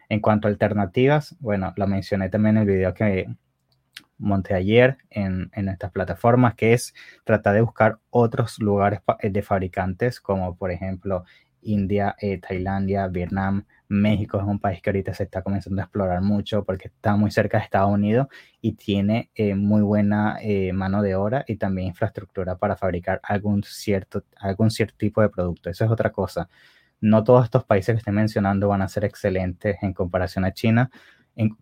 en 0.08 0.20
cuanto 0.20 0.48
a 0.48 0.50
alternativas, 0.50 1.36
bueno, 1.40 1.74
lo 1.76 1.86
mencioné 1.86 2.30
también 2.30 2.56
en 2.56 2.62
el 2.62 2.68
video 2.68 2.94
que 2.94 3.26
monté 4.16 4.54
ayer 4.54 4.96
en, 5.10 5.50
en 5.52 5.68
estas 5.68 5.90
plataformas, 5.90 6.54
que 6.54 6.72
es 6.72 6.94
tratar 7.24 7.54
de 7.54 7.60
buscar 7.60 7.98
otros 8.08 8.58
lugares 8.60 9.00
de 9.22 9.42
fabricantes, 9.42 10.20
como 10.20 10.56
por 10.56 10.70
ejemplo 10.70 11.24
India, 11.64 12.14
eh, 12.20 12.38
Tailandia, 12.38 13.08
Vietnam, 13.08 13.64
México 13.88 14.38
es 14.38 14.44
un 14.44 14.58
país 14.58 14.80
que 14.80 14.90
ahorita 14.90 15.14
se 15.14 15.24
está 15.24 15.42
comenzando 15.42 15.80
a 15.80 15.84
explorar 15.84 16.20
mucho 16.22 16.64
porque 16.64 16.88
está 16.88 17.16
muy 17.16 17.30
cerca 17.30 17.58
de 17.58 17.64
Estados 17.64 17.90
Unidos 17.92 18.28
y 18.60 18.72
tiene 18.72 19.30
eh, 19.34 19.54
muy 19.54 19.82
buena 19.82 20.38
eh, 20.40 20.72
mano 20.72 21.02
de 21.02 21.14
obra 21.14 21.44
y 21.46 21.56
también 21.56 21.88
infraestructura 21.88 22.56
para 22.56 22.76
fabricar 22.76 23.20
algún 23.22 23.62
cierto, 23.62 24.24
algún 24.36 24.70
cierto 24.70 24.94
tipo 24.96 25.20
de 25.22 25.28
producto. 25.28 25.70
Eso 25.70 25.84
es 25.84 25.90
otra 25.90 26.10
cosa. 26.12 26.48
No 27.04 27.22
todos 27.22 27.44
estos 27.44 27.64
países 27.64 27.94
que 27.94 27.98
estoy 27.98 28.14
mencionando 28.14 28.68
van 28.68 28.80
a 28.80 28.88
ser 28.88 29.04
excelentes 29.04 29.76
en 29.82 29.92
comparación 29.92 30.46
a 30.46 30.54
China 30.54 30.90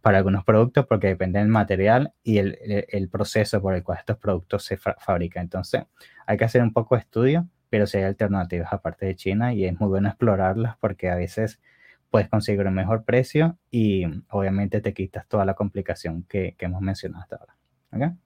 para 0.01 0.19
algunos 0.19 0.45
productos 0.45 0.87
porque 0.87 1.09
depende 1.09 1.41
del 1.41 1.49
material 1.49 2.13
y 2.23 2.39
el, 2.39 3.09
proceso 3.11 3.61
por 3.61 3.75
el 3.75 3.83
cual 3.83 3.99
estos 3.99 4.19
productos 4.19 4.65
se 4.65 4.77
fabrican. 4.77 5.43
Entonces, 5.43 5.83
hay 6.29 6.37
que 6.37 6.45
hacer 6.45 6.63
un 6.63 6.73
poco 6.73 6.95
de 6.95 7.01
estudio, 7.01 7.49
pero 7.71 7.89
si 7.89 7.99
hay 7.99 8.05
alternativas 8.05 8.73
aparte 8.73 9.05
de 9.05 9.17
China 9.17 9.53
y 9.53 9.65
es 9.65 9.81
muy 9.81 9.89
bueno 9.89 10.07
explorarlas 10.07 10.77
porque 10.79 11.11
a 11.11 11.17
veces 11.17 11.61
puedes 12.09 12.29
conseguir 12.29 12.65
un 12.65 12.75
mejor 12.75 13.03
precio 13.03 13.59
y 13.69 14.05
obviamente 14.31 14.81
te 14.81 14.95
quitas 14.95 15.27
toda 15.27 15.45
la 15.45 15.55
complicación 15.55 16.23
que, 16.23 16.55
que 16.57 16.67
hemos 16.67 16.83
mencionado 16.83 17.25
hasta 17.25 17.37
ahora. 17.37 18.17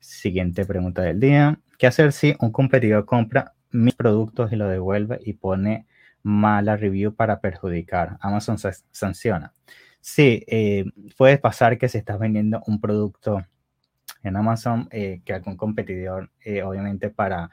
Siguiente 0.00 0.66
pregunta 0.66 1.00
del 1.00 1.18
día. 1.18 1.58
¿Qué 1.78 1.86
hacer 1.86 2.12
si 2.12 2.36
un 2.40 2.52
competidor 2.52 3.06
compra 3.06 3.55
mis 3.76 3.94
productos 3.94 4.52
y 4.52 4.56
lo 4.56 4.68
devuelve 4.68 5.20
y 5.24 5.34
pone 5.34 5.86
mala 6.22 6.76
review 6.76 7.14
para 7.14 7.40
perjudicar? 7.40 8.16
Amazon 8.20 8.56
sanciona. 8.90 9.52
Sí, 10.00 10.44
eh, 10.46 10.84
puede 11.16 11.38
pasar 11.38 11.78
que 11.78 11.88
si 11.88 11.98
estás 11.98 12.18
vendiendo 12.18 12.62
un 12.66 12.80
producto 12.80 13.44
en 14.22 14.36
Amazon, 14.36 14.88
eh, 14.90 15.20
que 15.24 15.32
algún 15.32 15.56
competidor, 15.56 16.30
eh, 16.44 16.62
obviamente 16.62 17.10
para 17.10 17.50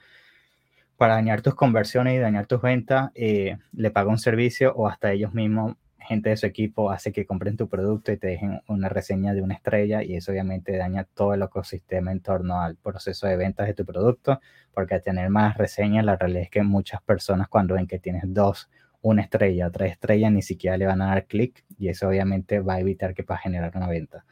para 0.98 1.16
dañar 1.16 1.42
tus 1.42 1.56
conversiones 1.56 2.16
y 2.16 2.20
dañar 2.20 2.46
tus 2.46 2.62
ventas, 2.62 3.12
le 3.16 3.92
paga 3.92 4.10
un 4.10 4.20
servicio 4.20 4.74
o 4.76 4.88
hasta 4.88 5.12
ellos 5.12 5.34
mismos, 5.34 5.76
gente 6.04 6.30
de 6.30 6.38
su 6.38 6.46
equipo, 6.46 6.92
hace 6.92 7.12
que 7.12 7.26
compren 7.26 7.58
tu 7.58 7.68
producto 7.70 8.12
y 8.12 8.18
te 8.18 8.28
dejen 8.28 8.62
una 8.68 8.90
reseña 8.90 9.34
de 9.34 9.42
una 9.42 9.56
estrella 9.56 10.04
y 10.04 10.16
eso 10.16 10.32
obviamente 10.32 10.78
daña 10.78 11.06
todo 11.06 11.34
el 11.34 11.42
ecosistema 11.42 12.12
en 12.12 12.22
torno 12.22 12.62
al 12.62 12.76
proceso 12.76 13.28
de 13.28 13.38
ventas 13.38 13.68
de 13.68 13.74
tu 13.74 13.86
producto, 13.86 14.40
porque 14.74 14.96
al 14.96 15.02
tener 15.02 15.30
más 15.30 15.58
reseñas, 15.58 16.06
la 16.06 16.16
realidad 16.16 16.44
es 16.44 16.50
que 16.50 16.64
muchas 16.64 17.02
personas 17.02 17.48
cuando 17.48 17.76
ven 17.76 17.88
que 17.88 18.00
tienes 18.00 18.24
dos, 18.28 18.70
una 19.02 19.22
estrella 19.22 19.70
tres 19.70 19.94
estrellas, 19.94 20.32
ni 20.32 20.42
siquiera 20.42 20.78
le 20.78 20.86
van 20.86 21.02
a 21.02 21.08
dar 21.08 21.26
clic 21.26 21.64
y 21.78 21.90
eso 21.90 22.08
obviamente 22.08 22.60
va 22.60 22.76
a 22.76 22.80
evitar 22.80 23.14
que 23.14 23.24
pueda 23.24 23.40
generar 23.40 23.72
una 23.76 23.88
venta. 23.88 24.26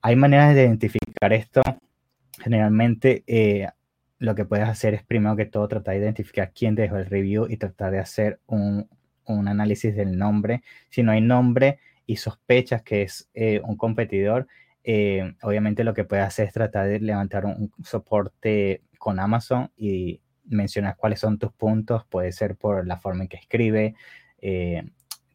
Hay 0.00 0.16
maneras 0.16 0.54
de 0.54 0.62
identificar 0.64 1.32
esto. 1.32 1.60
Generalmente 2.40 3.24
eh, 3.26 3.68
lo 4.18 4.34
que 4.34 4.44
puedes 4.44 4.68
hacer 4.68 4.94
es 4.94 5.04
primero 5.04 5.36
que 5.36 5.46
todo 5.46 5.68
tratar 5.68 5.94
de 5.94 6.00
identificar 6.00 6.52
quién 6.54 6.74
dejó 6.74 6.96
el 6.96 7.06
review 7.06 7.46
y 7.48 7.56
tratar 7.56 7.92
de 7.92 7.98
hacer 7.98 8.40
un, 8.46 8.88
análisis 9.48 9.94
del 9.94 10.16
nombre. 10.16 10.62
Si 10.88 11.02
no 11.02 11.12
hay 11.12 11.20
nombre 11.20 11.78
y 12.06 12.16
sospechas 12.16 12.82
que 12.82 13.02
es 13.02 13.28
eh, 13.34 13.60
un 13.64 13.76
competidor, 13.76 14.46
eh, 14.84 15.34
obviamente 15.42 15.84
lo 15.84 15.94
que 15.94 16.04
puedes 16.04 16.24
hacer 16.24 16.48
es 16.48 16.54
tratar 16.54 16.88
de 16.88 17.00
levantar 17.00 17.44
un, 17.46 17.72
soporte 17.84 18.82
con 18.98 19.20
Amazon 19.20 19.70
y 19.76 20.20
mencionar 20.44 20.96
cuáles 20.96 21.20
son 21.20 21.38
tus 21.38 21.52
puntos. 21.52 22.04
Puede 22.06 22.32
ser 22.32 22.56
por 22.56 22.86
la 22.86 22.98
forma 22.98 23.22
en 23.22 23.28
que 23.28 23.36
escribe. 23.36 23.94
Eh, 24.40 24.82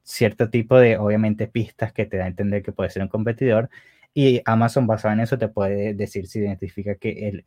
cierto 0.04 0.50
tipo 0.50 0.78
de, 0.78 0.98
obviamente, 0.98 1.48
pistas 1.48 1.94
que 1.94 2.06
te 2.06 2.18
da 2.18 2.26
a 2.26 2.28
entender 2.28 2.64
que 2.64 2.72
puede 2.72 2.90
ser 2.90 3.04
un 3.04 3.10
competidor 3.10 3.70
y 4.14 4.42
Amazon 4.46 4.86
basado 4.86 5.14
en 5.14 5.22
eso 5.22 5.38
te 5.38 5.48
puede 5.48 5.94
decir 5.96 6.28
si 6.28 6.40
identifica 6.40 6.96
que 6.96 7.44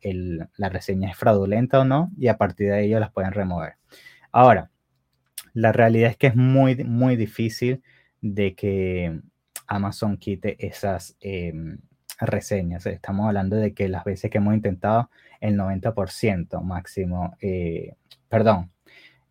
la 0.57 0.69
reseña 0.69 1.09
es 1.09 1.17
fraudulenta 1.17 1.79
o 1.79 1.85
no 1.85 2.11
y 2.17 2.27
a 2.27 2.37
partir 2.37 2.71
de 2.71 2.83
ello 2.83 2.99
las 2.99 3.11
pueden 3.11 3.31
remover. 3.31 3.75
Ahora, 4.31 4.69
la 5.57 5.71
realidad 5.71 6.11
es 6.11 6.17
que 6.17 6.27
es 6.27 6.35
muy, 6.35 6.75
muy 6.83 7.15
difícil 7.15 7.81
de 8.21 8.53
que 8.53 9.19
Amazon 9.65 10.17
quite 10.17 10.55
esas 10.67 11.17
em, 11.19 11.79
reseñas. 12.19 12.85
Estamos 12.85 13.25
hablando 13.25 13.55
de 13.55 13.73
que 13.73 13.89
las 13.89 14.03
veces 14.03 14.29
que 14.29 14.37
hemos 14.37 14.53
intentado, 14.53 15.09
el 15.41 15.57
90% 15.57 16.61
máximo, 16.61 17.35
eh, 17.41 17.95
perdón, 18.29 18.71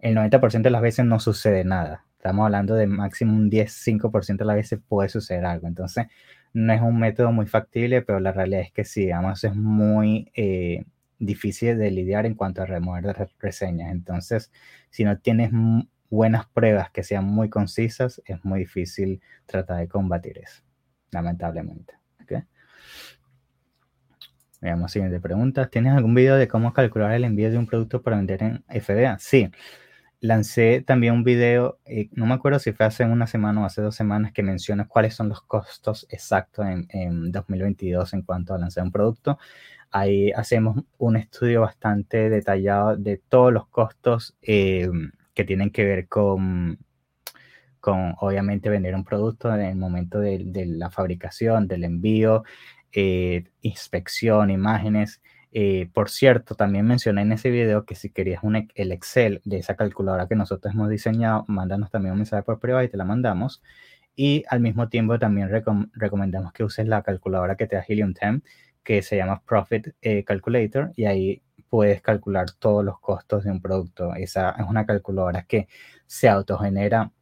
el 0.00 0.16
90% 0.16 0.62
de 0.62 0.71
las 0.71 0.83
veces 0.83 1.04
no 1.04 1.21
sucede 1.21 1.62
nada. 1.64 2.04
Estamos 2.16 2.45
hablando 2.47 2.75
de 2.75 2.88
máximo 2.88 3.37
un 3.37 3.49
10-5% 3.49 4.38
de 4.38 4.45
las 4.47 4.56
veces 4.56 4.80
puede 4.88 5.09
suceder 5.09 5.45
algo. 5.45 5.68
Entonces, 5.68 6.06
no 6.52 6.73
es 6.73 6.80
un 6.83 6.99
método 6.99 7.30
muy 7.30 7.47
factible, 7.47 8.02
pero 8.02 8.18
la 8.18 8.33
realidad 8.33 8.62
es 8.62 8.73
que 8.73 8.85
sí, 8.85 9.12
además 9.12 9.45
es 9.45 9.54
muy 9.54 10.33
eh, 10.35 10.87
difícil 11.21 11.78
de 11.78 11.92
lidiar 11.92 12.26
en 12.26 12.35
cuanto 12.35 12.62
a 12.62 12.66
remover 12.66 13.14
reseñas. 13.38 13.92
Entonces, 13.92 14.50
si 14.90 15.04
no 15.04 15.18
tienes 15.18 15.52
buenas 16.10 16.46
pruebas 16.46 16.90
que 16.90 17.02
sean 17.02 17.25
muy 17.25 17.48
concisas, 17.48 18.22
es 18.25 18.44
muy 18.44 18.60
difícil 18.60 19.20
tratar 19.46 19.78
de 19.78 19.88
combatir 19.88 20.38
eso, 20.38 20.62
lamentablemente. 21.10 21.94
Veamos 24.58 24.90
siguiente 24.90 25.20
pregunta. 25.20 25.68
¿Tienes 25.68 25.92
algún 25.92 26.14
video 26.14 26.36
de 26.36 26.48
cómo 26.48 26.72
calcular 26.72 27.12
el 27.12 27.25
envío 27.25 27.50
de 27.50 27.58
un 27.58 27.66
producto 27.66 28.02
para 28.02 28.16
vender 28.16 28.42
en 28.42 28.64
FBA? 28.68 29.18
Sí 29.18 29.50
lancé 30.20 30.82
también 30.86 31.14
un 31.14 31.25
video, 31.25 31.78
eh, 31.84 32.08
no 32.12 32.26
me 32.26 32.34
acuerdo 32.34 32.58
si 32.58 32.72
fue 32.72 32.86
hace 32.86 33.04
una 33.04 33.26
semana 33.26 33.62
o 33.62 33.64
hace 33.64 33.82
dos 33.82 33.94
semanas, 33.94 34.32
que 34.32 34.42
menciona 34.42 34.86
cuáles 34.88 35.14
son 35.14 35.28
los 35.28 35.42
costos 35.42 36.06
exactos 36.10 36.66
en, 36.66 37.32
2022 37.32 38.14
en 38.14 38.22
cuanto 38.22 38.54
a 38.54 38.58
lanzar 38.58 38.84
un 38.84 38.92
producto. 38.92 39.38
Ahí 39.90 40.32
hacemos 40.32 40.84
un 40.98 41.16
estudio 41.16 41.62
bastante 41.62 42.28
detallado 42.28 42.96
de 42.96 43.18
todos 43.28 43.52
los 43.52 43.68
costos 43.68 44.36
eh, 44.42 44.90
que 45.36 45.44
tienen 45.44 45.70
que 45.70 45.84
ver 45.84 46.08
con, 46.08 46.78
con, 47.78 48.14
obviamente, 48.20 48.70
vender 48.70 48.94
un 48.96 49.04
producto 49.04 49.54
en 49.54 49.60
el 49.60 49.76
momento 49.76 50.18
de, 50.18 50.42
la 50.66 50.90
fabricación, 50.90 51.68
del 51.68 51.84
envío, 51.84 52.42
eh, 52.92 53.44
inspección, 53.60 54.50
imágenes. 54.50 55.22
Eh, 55.52 55.90
por 55.92 56.10
cierto, 56.10 56.54
también 56.54 56.86
mencioné 56.86 57.22
en 57.22 57.32
ese 57.32 57.50
video 57.50 57.84
que 57.84 57.94
si 57.94 58.10
querías 58.10 58.42
un, 58.42 58.68
el 58.74 58.92
Excel 58.92 59.42
de 59.44 59.58
esa 59.58 59.76
calculadora 59.76 60.26
que 60.26 60.36
nosotros 60.36 60.74
hemos 60.74 60.88
diseñado, 60.88 61.44
mándanos 61.48 61.90
también 61.90 62.12
un 62.12 62.18
mensaje 62.20 62.42
por 62.42 62.58
privado 62.58 62.82
y 62.84 62.88
te 62.88 62.96
la 62.96 63.04
mandamos. 63.04 63.62
Y 64.16 64.44
al 64.48 64.60
mismo 64.60 64.88
tiempo 64.88 65.18
también 65.18 65.50
recomendamos 65.92 66.52
que 66.54 66.64
uses 66.64 66.88
la 66.88 67.02
calculadora 67.02 67.56
que 67.56 67.66
te 67.66 67.76
da 67.76 67.84
Helium 67.86 68.14
10, 68.14 68.42
que 68.82 69.02
se 69.02 69.16
llama 69.16 69.42
Profit 69.44 69.88
eh, 70.00 70.24
Calculator, 70.24 70.92
y 70.96 71.04
ahí 71.04 71.42
puedes 71.68 72.02
calcular 72.02 72.50
todos 72.52 72.85
los 72.85 73.00
costos 73.00 73.44
de 73.44 73.50
un 73.50 73.61
producto. 73.61 74.14
Esa 74.14 74.50
es 74.50 74.66
una 74.68 74.87
calculadora 74.87 75.44
que 75.44 75.68
se 76.06 76.28
autogenera 76.28 77.12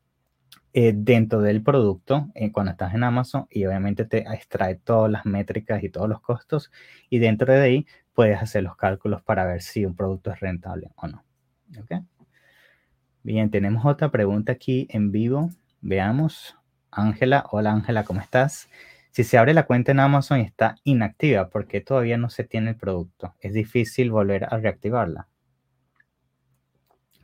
eh, 0.72 0.92
dentro 0.94 1.40
del 1.40 1.62
producto 1.62 2.28
cuando 2.52 2.72
estás 2.72 2.94
en 2.94 3.04
Amazon 3.04 3.46
y 3.48 3.64
obviamente 3.64 4.04
te 4.04 4.18
extrae 4.34 4.74
todas 4.74 5.10
las 5.10 5.24
métricas 5.24 5.82
y 5.84 5.88
todos 5.88 6.08
los 6.08 6.20
costos 6.20 6.72
y 7.08 7.20
dentro 7.20 7.52
de 7.52 7.60
ahí 7.60 7.86
puedes 8.12 8.42
hacer 8.42 8.64
los 8.64 8.76
cálculos 8.76 9.22
para 9.22 9.44
ver 9.44 9.62
si 9.62 9.86
un 9.86 9.94
producto 9.94 10.32
es 10.32 10.40
rentable 10.40 10.90
o 10.96 11.06
no. 11.06 11.24
Bien, 13.22 13.50
tenemos 13.50 13.86
otra 13.86 14.10
pregunta 14.10 14.52
aquí 14.52 14.86
en 14.90 15.10
vivo. 15.10 15.50
Veamos. 15.80 16.56
Ángela, 16.90 17.44
hola 17.50 17.72
Ángela, 17.72 18.04
¿cómo 18.04 18.20
estás? 18.20 18.68
Si 19.14 19.22
se 19.22 19.38
abre 19.38 19.54
la 19.54 19.62
cuenta 19.62 19.92
en 19.92 20.00
Amazon 20.00 20.40
y 20.40 20.42
está 20.42 20.74
inactiva, 20.82 21.48
¿por 21.48 21.68
qué 21.68 21.80
todavía 21.80 22.18
no 22.18 22.30
se 22.30 22.42
tiene 22.42 22.70
el 22.70 22.76
producto? 22.76 23.36
Es 23.38 23.52
difícil 23.52 24.10
volver 24.10 24.52
a 24.52 24.58
reactivarla. 24.58 25.28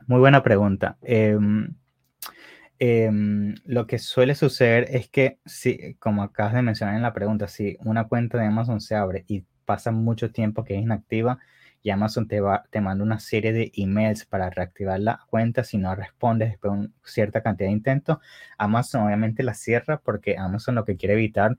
Muy 0.07 0.21
buena 0.21 0.41
pregunta. 0.41 0.97
Em, 1.01 1.75
em, 2.79 3.55
lo 3.65 3.87
que 3.87 3.99
suele 3.99 4.35
suceder 4.35 4.85
es 4.89 5.09
que, 5.09 5.39
si, 5.45 5.95
como 5.95 6.23
acabas 6.23 6.53
de 6.53 6.61
mencionar 6.61 6.95
en 6.95 7.01
la 7.01 7.11
pregunta, 7.11 7.49
si 7.49 7.75
una 7.81 8.07
cuenta 8.07 8.37
de 8.37 8.45
Amazon 8.45 8.79
se 8.79 8.95
abre 8.95 9.25
y 9.27 9.43
pasa 9.65 9.91
mucho 9.91 10.31
tiempo 10.31 10.63
que 10.63 10.75
es 10.75 10.81
inactiva 10.81 11.39
y 11.83 11.89
Amazon 11.89 12.27
te, 12.27 12.41
va, 12.41 12.65
manda 12.81 13.03
una 13.03 13.19
serie 13.19 13.53
de 13.53 13.71
emails 13.75 14.25
para 14.25 14.49
reactivar 14.49 14.99
la 14.99 15.21
cuenta 15.29 15.63
si 15.63 15.77
no 15.77 15.95
respondes 15.95 16.49
después 16.49 16.73
de 16.73 16.79
una 16.79 16.89
cierta 17.03 17.41
cantidad 17.41 17.69
de 17.69 17.73
intentos. 17.73 18.17
Amazon 18.57 19.03
obviamente 19.03 19.43
la 19.43 19.53
cierra 19.53 19.99
porque 19.99 20.37
Amazon 20.37 20.75
lo 20.75 20.85
que 20.85 20.97
quiere 20.97 21.15
evitar 21.15 21.57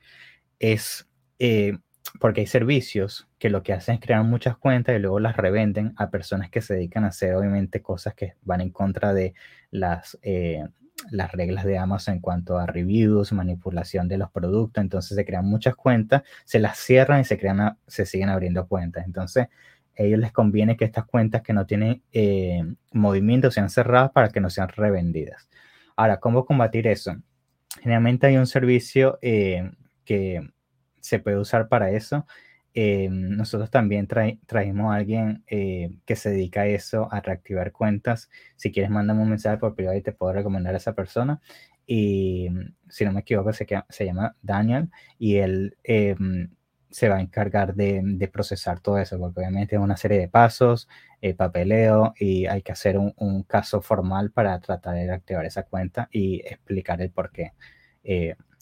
es, 0.59 1.09
eh, 1.38 1.79
porque 2.21 2.43
hay 2.43 2.47
servicios 2.47 3.29
que 3.38 3.50
lo 3.50 3.62
que 3.62 3.73
hacen 3.73 3.97
es 3.97 4.00
crear 4.00 4.23
muchas 4.25 4.57
cuentas 4.57 4.97
y 4.97 5.00
luego 5.00 5.19
las 5.21 5.37
revenden 5.37 5.93
a 5.97 6.11
personas 6.11 6.50
que 6.50 6.62
se 6.62 6.75
dedican 6.75 7.05
a 7.05 7.09
hacer 7.09 7.35
obviamente 7.35 7.83
cosas 7.83 8.14
que 8.14 8.35
van 8.43 8.61
en 8.61 8.71
contra 8.71 9.12
de 9.14 9.35
las... 9.71 10.19
Eh, 10.23 10.64
las 11.11 11.33
reglas 11.33 11.64
de 11.64 11.79
Amazon 11.79 12.14
en 12.14 12.21
cuanto 12.21 12.59
a 12.59 12.67
reviews, 12.67 13.33
manipulación 13.33 14.07
de 14.07 14.19
los 14.19 14.31
productos, 14.31 14.83
entonces 14.83 15.17
se 15.17 15.25
crean 15.25 15.47
muchas 15.47 15.75
cuentas, 15.75 16.23
se 16.45 16.61
las 16.61 16.79
cierran 16.79 17.21
y 17.21 17.25
se, 17.25 17.38
crean 17.38 17.76
se 17.87 18.07
siguen 18.07 18.29
abriendo 18.29 18.69
cuentas. 18.69 19.05
Entonces, 19.05 19.49
a 20.02 20.06
ellos 20.06 20.21
les 20.21 20.32
conviene 20.32 20.76
que 20.76 20.85
estas 20.85 21.06
cuentas 21.06 21.42
que 21.42 21.52
no 21.52 21.66
tienen 21.66 22.02
eh, 22.12 22.62
movimiento 22.92 23.50
sean 23.50 23.71
cerradas 23.71 24.11
para 24.12 24.30
que 24.30 24.40
no 24.40 24.50
sean 24.50 24.68
revendidas. 24.68 25.49
Ahora, 25.97 26.18
¿cómo 26.21 26.44
combatir 26.47 26.87
eso? 26.87 27.16
Generalmente 27.80 28.26
hay 28.26 28.37
un 28.37 28.47
servicio 28.47 29.18
eh, 29.23 29.71
que 30.04 30.40
se 31.00 31.18
puede 31.18 31.38
usar 31.38 31.68
para 31.68 31.90
eso. 31.90 32.26
eh, 32.75 33.09
nosotros 33.11 33.71
también 33.71 34.06
trajimos 34.47 34.92
a 34.92 34.97
alguien 34.97 35.44
eh, 35.47 35.90
que 36.06 36.16
se 36.16 36.30
dedica 36.30 36.62
a 36.62 36.66
eso, 36.66 37.09
a 37.12 37.21
reactivar 37.21 37.73
cuentas. 37.73 38.30
Si 38.56 38.73
quieres, 38.73 38.90
mándame 38.90 39.23
un 39.23 39.28
mensaje 39.30 39.59
por 39.59 39.75
privado 39.75 39.97
y 39.99 40.02
te 40.02 40.12
puedo 40.12 40.32
recomendar 40.32 40.75
a 40.75 40.78
esa 40.78 40.94
persona. 40.94 41.40
Y 41.87 42.49
si 42.88 43.04
no 43.04 43.12
me 43.12 43.21
equivoco, 43.21 43.52
se, 43.52 43.66
se 43.88 44.04
llama 44.06 44.37
Daniel 44.42 44.90
y 45.18 45.37
él 45.37 45.76
em, 45.85 46.50
se 46.92 47.08
va 47.08 47.16
a 47.16 47.20
encargar 47.20 47.75
de, 47.75 48.30
procesar 48.32 48.80
todo 48.80 48.99
eso, 48.99 49.18
porque 49.18 49.40
obviamente 49.40 49.76
es 49.76 49.82
una 49.82 49.96
serie 49.96 50.18
de 50.18 50.28
pasos, 50.28 50.88
eh, 51.20 51.34
papeleo 51.34 52.14
y 52.18 52.46
hay 52.46 52.62
que 52.62 52.72
hacer 52.72 52.99
un, 52.99 53.42
caso 53.44 53.82
formal 53.82 54.30
para 54.30 54.61
tratar 54.61 54.94
de 54.94 55.06
reactivar 55.06 55.44
esa 55.46 55.64
cuenta 55.64 56.08
y 56.12 56.40
explicar 56.46 57.00
el 57.02 57.11
por 57.11 57.30
qué. 57.32 57.52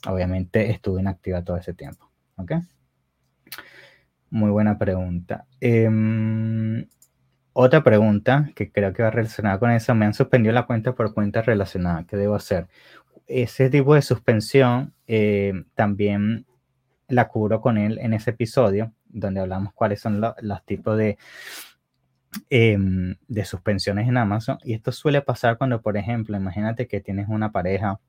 obviamente 0.09 0.71
estuve 0.71 1.01
inactiva 1.01 1.45
todo 1.45 1.57
ese 1.59 1.75
tiempo. 1.75 2.11
¿Ok? 2.37 2.53
Muy 4.31 4.51
buena 4.51 4.79
pregunta. 4.79 5.47
Em, 5.61 6.87
otra 7.53 7.83
pregunta 7.83 8.51
que 8.55 8.71
creo 8.71 8.93
que 8.93 9.03
va 9.03 9.11
relacionada 9.11 9.59
con 9.59 9.71
eso, 9.73 9.95
me 9.95 10.07
han 10.07 10.15
suspendido 10.15 10.55
la 10.55 10.67
cuenta 10.67 10.95
por 10.95 11.13
cuenta 11.13 11.43
relacionada. 11.43 12.07
¿Qué 12.07 12.17
debo 12.17 12.37
hacer? 12.37 12.69
Ese 13.27 13.71
tipo 13.71 13.95
de 13.95 14.03
suspensión 14.03 14.95
eh, 15.09 15.53
también 15.75 16.47
la 17.11 17.29
cubro 17.29 17.61
con 17.61 17.79
él 17.79 17.99
en 18.01 18.15
ese 18.15 18.31
episodio, 18.31 18.93
donde 19.07 19.41
hablamos 19.41 19.73
cuáles 19.75 20.01
son 20.01 20.21
los 20.21 20.65
tipos 20.65 20.97
de, 20.97 21.19
em, 22.49 23.17
de 23.29 23.45
suspensiones 23.45 24.09
en 24.09 24.17
Amazon. 24.17 24.59
Y 24.65 24.75
esto 24.75 24.93
suele 24.93 25.23
pasar 25.23 25.59
cuando, 25.59 25.83
por 25.83 25.97
ejemplo, 25.97 26.37
imagínate 26.37 26.87
que 26.87 27.01
tienes 27.01 27.29
una 27.29 27.53
pareja 27.53 28.01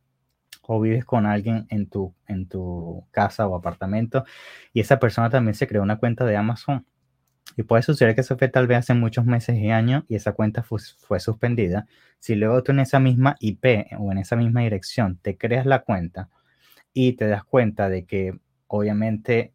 o 0.63 0.79
vives 0.79 1.05
con 1.05 1.25
alguien 1.25 1.65
en 1.70 1.88
tu, 1.89 2.13
en 2.27 2.48
tu 2.48 3.05
casa 3.12 3.48
o 3.48 3.55
apartamento 3.55 4.24
y 4.74 4.79
esa 4.81 5.00
persona 5.00 5.29
también 5.29 5.55
se 5.55 5.67
creó 5.67 5.81
una 5.84 5.98
cuenta 5.98 6.25
de 6.25 6.38
Amazon. 6.38 6.86
Y 7.58 7.63
puede 7.63 7.84
suceder 7.84 8.15
que 8.15 8.22
eso 8.22 8.38
fue 8.38 8.48
tal 8.48 8.67
vez 8.67 8.77
hace 8.79 8.93
muchos 8.93 9.25
meses 9.25 9.58
y 9.58 9.72
años 9.72 10.03
y 10.08 10.15
esa 10.15 10.31
cuenta 10.34 10.63
fue, 10.63 10.79
fue 11.00 11.20
suspendida. 11.20 11.88
Si 12.20 12.36
luego 12.36 12.63
tú 12.63 12.72
en 12.72 12.79
esa 12.79 13.00
misma 13.00 13.36
IP 13.39 13.88
o 14.00 14.12
en 14.12 14.20
esa 14.20 14.36
misma 14.36 14.62
dirección 14.62 15.17
te 15.22 15.38
creas 15.38 15.65
la 15.65 15.79
cuenta 15.79 16.29
y 16.93 17.13
te 17.13 17.27
das 17.27 17.43
cuenta 17.43 17.89
de 17.89 18.05
que 18.05 18.39
obviamente 18.71 19.53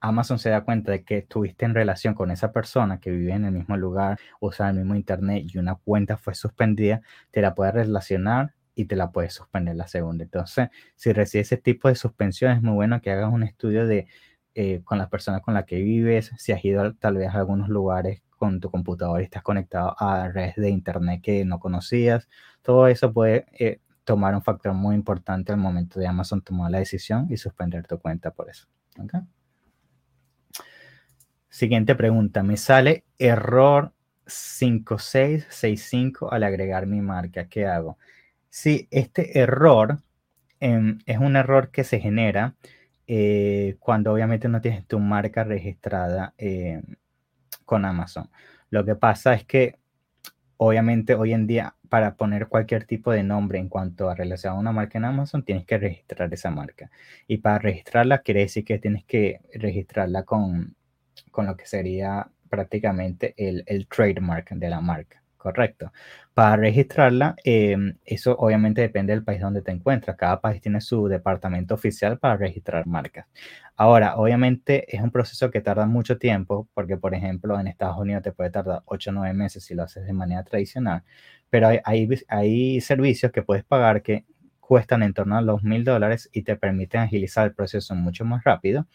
Amazon 0.00 0.38
se 0.38 0.50
da 0.50 0.64
cuenta 0.64 0.92
de 0.92 1.04
que 1.04 1.18
estuviste 1.18 1.64
en 1.64 1.74
relación 1.74 2.14
con 2.14 2.30
esa 2.30 2.52
persona 2.52 3.00
que 3.00 3.10
vive 3.10 3.32
en 3.32 3.44
el 3.44 3.52
mismo 3.52 3.76
lugar, 3.76 4.18
usa 4.40 4.70
el 4.70 4.76
mismo 4.76 4.94
internet 4.94 5.44
y 5.46 5.58
una 5.58 5.74
cuenta 5.74 6.16
fue 6.16 6.34
suspendida, 6.34 7.02
te 7.30 7.42
la 7.42 7.54
puede 7.54 7.72
relacionar 7.72 8.54
y 8.74 8.86
te 8.86 8.96
la 8.96 9.10
puedes 9.10 9.34
suspender 9.34 9.76
la 9.76 9.88
segunda. 9.88 10.24
Entonces, 10.24 10.68
si 10.94 11.12
recibes 11.12 11.48
ese 11.48 11.56
tipo 11.56 11.88
de 11.88 11.94
suspensión, 11.96 12.52
es 12.52 12.62
muy 12.62 12.74
bueno 12.74 13.00
que 13.00 13.10
hagas 13.10 13.32
un 13.32 13.42
estudio 13.42 13.86
de 13.86 14.06
eh, 14.54 14.80
con 14.84 14.98
las 14.98 15.08
personas 15.10 15.42
con 15.42 15.52
las 15.54 15.64
que 15.66 15.76
vives, 15.76 16.32
si 16.38 16.52
has 16.52 16.64
ido 16.64 16.94
tal 16.94 17.16
vez 17.16 17.28
a 17.28 17.38
algunos 17.38 17.68
lugares 17.68 18.22
con 18.38 18.60
tu 18.60 18.70
computador 18.70 19.20
y 19.20 19.24
estás 19.24 19.42
conectado 19.42 19.94
a 19.98 20.28
redes 20.28 20.56
de 20.56 20.70
internet 20.70 21.20
que 21.22 21.44
no 21.44 21.58
conocías. 21.58 22.28
Todo 22.62 22.88
eso 22.88 23.12
puede 23.12 23.46
eh, 23.58 23.80
tomar 24.06 24.34
un 24.34 24.42
factor 24.42 24.72
muy 24.72 24.94
importante 24.94 25.52
al 25.52 25.58
momento 25.58 25.98
de 25.98 26.06
Amazon 26.06 26.40
tomar 26.40 26.70
la 26.70 26.78
decisión 26.78 27.26
y 27.28 27.36
suspender 27.36 27.86
tu 27.86 27.98
cuenta 27.98 28.30
por 28.30 28.48
eso. 28.48 28.68
Siguiente 31.50 31.94
pregunta. 31.96 32.44
Me 32.44 32.56
sale 32.56 33.04
error 33.18 33.92
5665 34.26 36.32
al 36.32 36.44
agregar 36.44 36.86
mi 36.86 37.00
marca. 37.00 37.48
¿Qué 37.48 37.66
hago? 37.66 37.98
Sí, 38.48 38.86
este 38.92 39.40
error 39.40 39.98
em, 40.60 41.00
es 41.04 41.18
un 41.18 41.34
error 41.34 41.72
que 41.72 41.82
se 41.82 41.98
genera 41.98 42.54
eh, 43.08 43.74
cuando 43.80 44.12
obviamente 44.12 44.48
no 44.48 44.60
tienes 44.60 44.86
tu 44.86 45.00
marca 45.00 45.42
registrada 45.42 46.32
eh, 46.38 46.80
con 47.64 47.84
Amazon. 47.84 48.30
Lo 48.70 48.84
que 48.84 48.94
pasa 48.94 49.34
es 49.34 49.44
que 49.44 49.80
obviamente 50.58 51.14
hoy 51.14 51.32
en 51.32 51.46
día 51.46 51.75
para 51.88 52.16
poner 52.16 52.48
cualquier 52.48 52.84
tipo 52.84 53.12
de 53.12 53.22
nombre 53.22 53.58
en 53.58 53.68
cuanto 53.68 54.10
a 54.10 54.14
relacionar 54.14 54.58
una 54.58 54.72
marca 54.72 54.98
en 54.98 55.04
Amazon, 55.04 55.44
tienes 55.44 55.66
que 55.66 55.78
registrar 55.78 56.32
esa 56.32 56.50
marca. 56.50 56.90
Y 57.26 57.38
para 57.38 57.58
registrarla 57.58 58.18
quiere 58.18 58.40
decir 58.40 58.64
que 58.64 58.78
tienes 58.78 59.04
que 59.04 59.40
registrarla 59.54 60.24
con, 60.24 60.76
con 61.30 61.46
lo 61.46 61.56
que 61.56 61.66
sería 61.66 62.28
prácticamente 62.48 63.34
el, 63.36 63.64
el 63.66 63.86
trademark 63.88 64.50
de 64.50 64.70
la 64.70 64.80
marca. 64.80 65.22
Correcto. 65.46 65.92
Para 66.34 66.56
registrarla, 66.56 67.36
em, 67.44 67.98
eso 68.04 68.36
obviamente 68.36 68.80
depende 68.80 69.12
del 69.12 69.22
país 69.22 69.40
donde 69.40 69.62
te 69.62 69.70
encuentras. 69.70 70.16
Cada 70.16 70.40
país 70.40 70.60
tiene 70.60 70.80
su 70.80 71.06
departamento 71.06 71.74
oficial 71.74 72.18
para 72.18 72.36
registrar 72.36 72.84
marcas. 72.84 73.26
Ahora, 73.76 74.16
obviamente 74.16 74.84
es 74.94 75.00
un 75.00 75.12
proceso 75.12 75.48
que 75.52 75.60
tarda 75.60 75.86
mucho 75.86 76.18
tiempo, 76.18 76.68
porque 76.74 76.96
por 76.96 77.14
ejemplo 77.14 77.60
en 77.60 77.68
Estados 77.68 77.96
Unidos 77.96 78.24
te 78.24 78.32
puede 78.32 78.50
tardar 78.50 78.82
8 78.86 79.10
o 79.10 79.12
9 79.12 79.34
meses 79.34 79.64
si 79.64 79.74
lo 79.76 79.84
haces 79.84 80.04
de 80.04 80.12
manera 80.12 80.42
tradicional, 80.42 81.04
pero 81.50 81.68
hay, 81.68 81.80
hay, 82.28 82.80
servicios 82.80 83.32
que 83.32 83.42
puedes 83.42 83.64
pagar 83.64 84.02
que 84.02 84.24
cuestan 84.60 85.02
en 85.02 85.14
torno 85.14 85.36
a 85.36 85.42
los 85.42 85.62
mil 85.62 85.84
dólares 85.84 86.28
y 86.32 86.42
te 86.42 86.56
permiten 86.56 87.02
agilizar 87.02 87.46
el 87.46 87.54
proceso 87.54 87.94
mucho 87.94 88.24
más 88.24 88.44
rápido. 88.44 88.86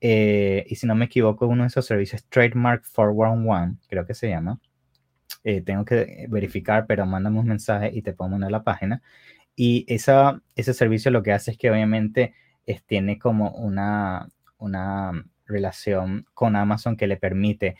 Eh, 0.00 0.64
y 0.68 0.76
si 0.76 0.86
no 0.86 0.94
me 0.94 1.06
equivoco, 1.06 1.46
uno 1.46 1.64
de 1.64 1.68
esos 1.68 1.86
servicios, 1.86 2.24
Trademark 2.28 2.84
411, 2.94 3.78
creo 3.88 4.06
que 4.06 4.14
se 4.14 4.28
llama, 4.30 4.60
eh, 5.44 5.62
tengo 5.62 5.84
que 5.84 6.26
verificar, 6.28 6.86
pero 6.86 7.06
mándame 7.06 7.40
un 7.40 7.46
mensaje 7.48 7.90
y 7.92 8.02
te 8.02 8.12
pongo 8.12 8.36
en 8.36 8.50
la 8.50 8.62
página. 8.62 9.02
Y 9.56 9.84
esa, 9.88 10.42
ese 10.56 10.74
servicio 10.74 11.10
lo 11.10 11.22
que 11.22 11.32
hace 11.32 11.52
es 11.52 11.58
que 11.58 11.70
obviamente 11.70 12.34
es, 12.66 12.84
tiene 12.84 13.18
como 13.18 13.50
una, 13.52 14.28
una 14.58 15.12
relación 15.46 16.26
con 16.34 16.56
Amazon 16.56 16.96
que 16.96 17.06
le 17.06 17.16
permite 17.16 17.76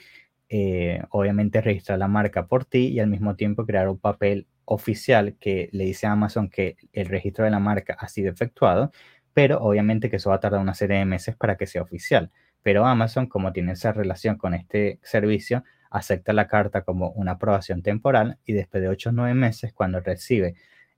eh, 0.52 1.04
obviamente 1.10 1.60
registrar 1.60 2.00
la 2.00 2.08
marca 2.08 2.48
por 2.48 2.64
ti 2.64 2.88
y 2.88 2.98
al 2.98 3.06
mismo 3.06 3.36
tiempo 3.36 3.64
crear 3.64 3.88
un 3.88 3.98
papel 3.98 4.48
oficial 4.64 5.36
que 5.38 5.68
le 5.72 5.84
dice 5.84 6.08
a 6.08 6.12
Amazon 6.12 6.50
que 6.50 6.76
el 6.92 7.06
registro 7.06 7.44
de 7.44 7.52
la 7.52 7.60
marca 7.60 7.96
ha 7.98 8.08
sido 8.08 8.32
efectuado, 8.32 8.90
pero 9.32 9.60
obviamente 9.60 10.10
que 10.10 10.16
eso 10.16 10.30
va 10.30 10.36
a 10.36 10.40
tardar 10.40 10.60
una 10.60 10.74
serie 10.74 10.98
de 10.98 11.04
meses 11.04 11.36
para 11.36 11.56
que 11.56 11.68
sea 11.68 11.82
oficial. 11.82 12.32
Pero 12.62 12.84
Amazon, 12.84 13.26
como 13.26 13.52
tiene 13.52 13.72
esa 13.72 13.92
relación 13.92 14.36
con 14.36 14.54
este 14.54 14.98
servicio, 15.04 15.62
acepta 15.88 16.32
la 16.32 16.48
carta 16.48 16.82
como 16.82 17.10
una 17.12 17.32
aprobación 17.32 17.82
temporal 17.82 18.38
y 18.44 18.52
después 18.52 18.82
de 18.82 18.88
8 18.88 19.10
o 19.10 19.12
9 19.12 19.34
meses, 19.34 19.72
cuando 19.72 20.00
recibe 20.00 20.56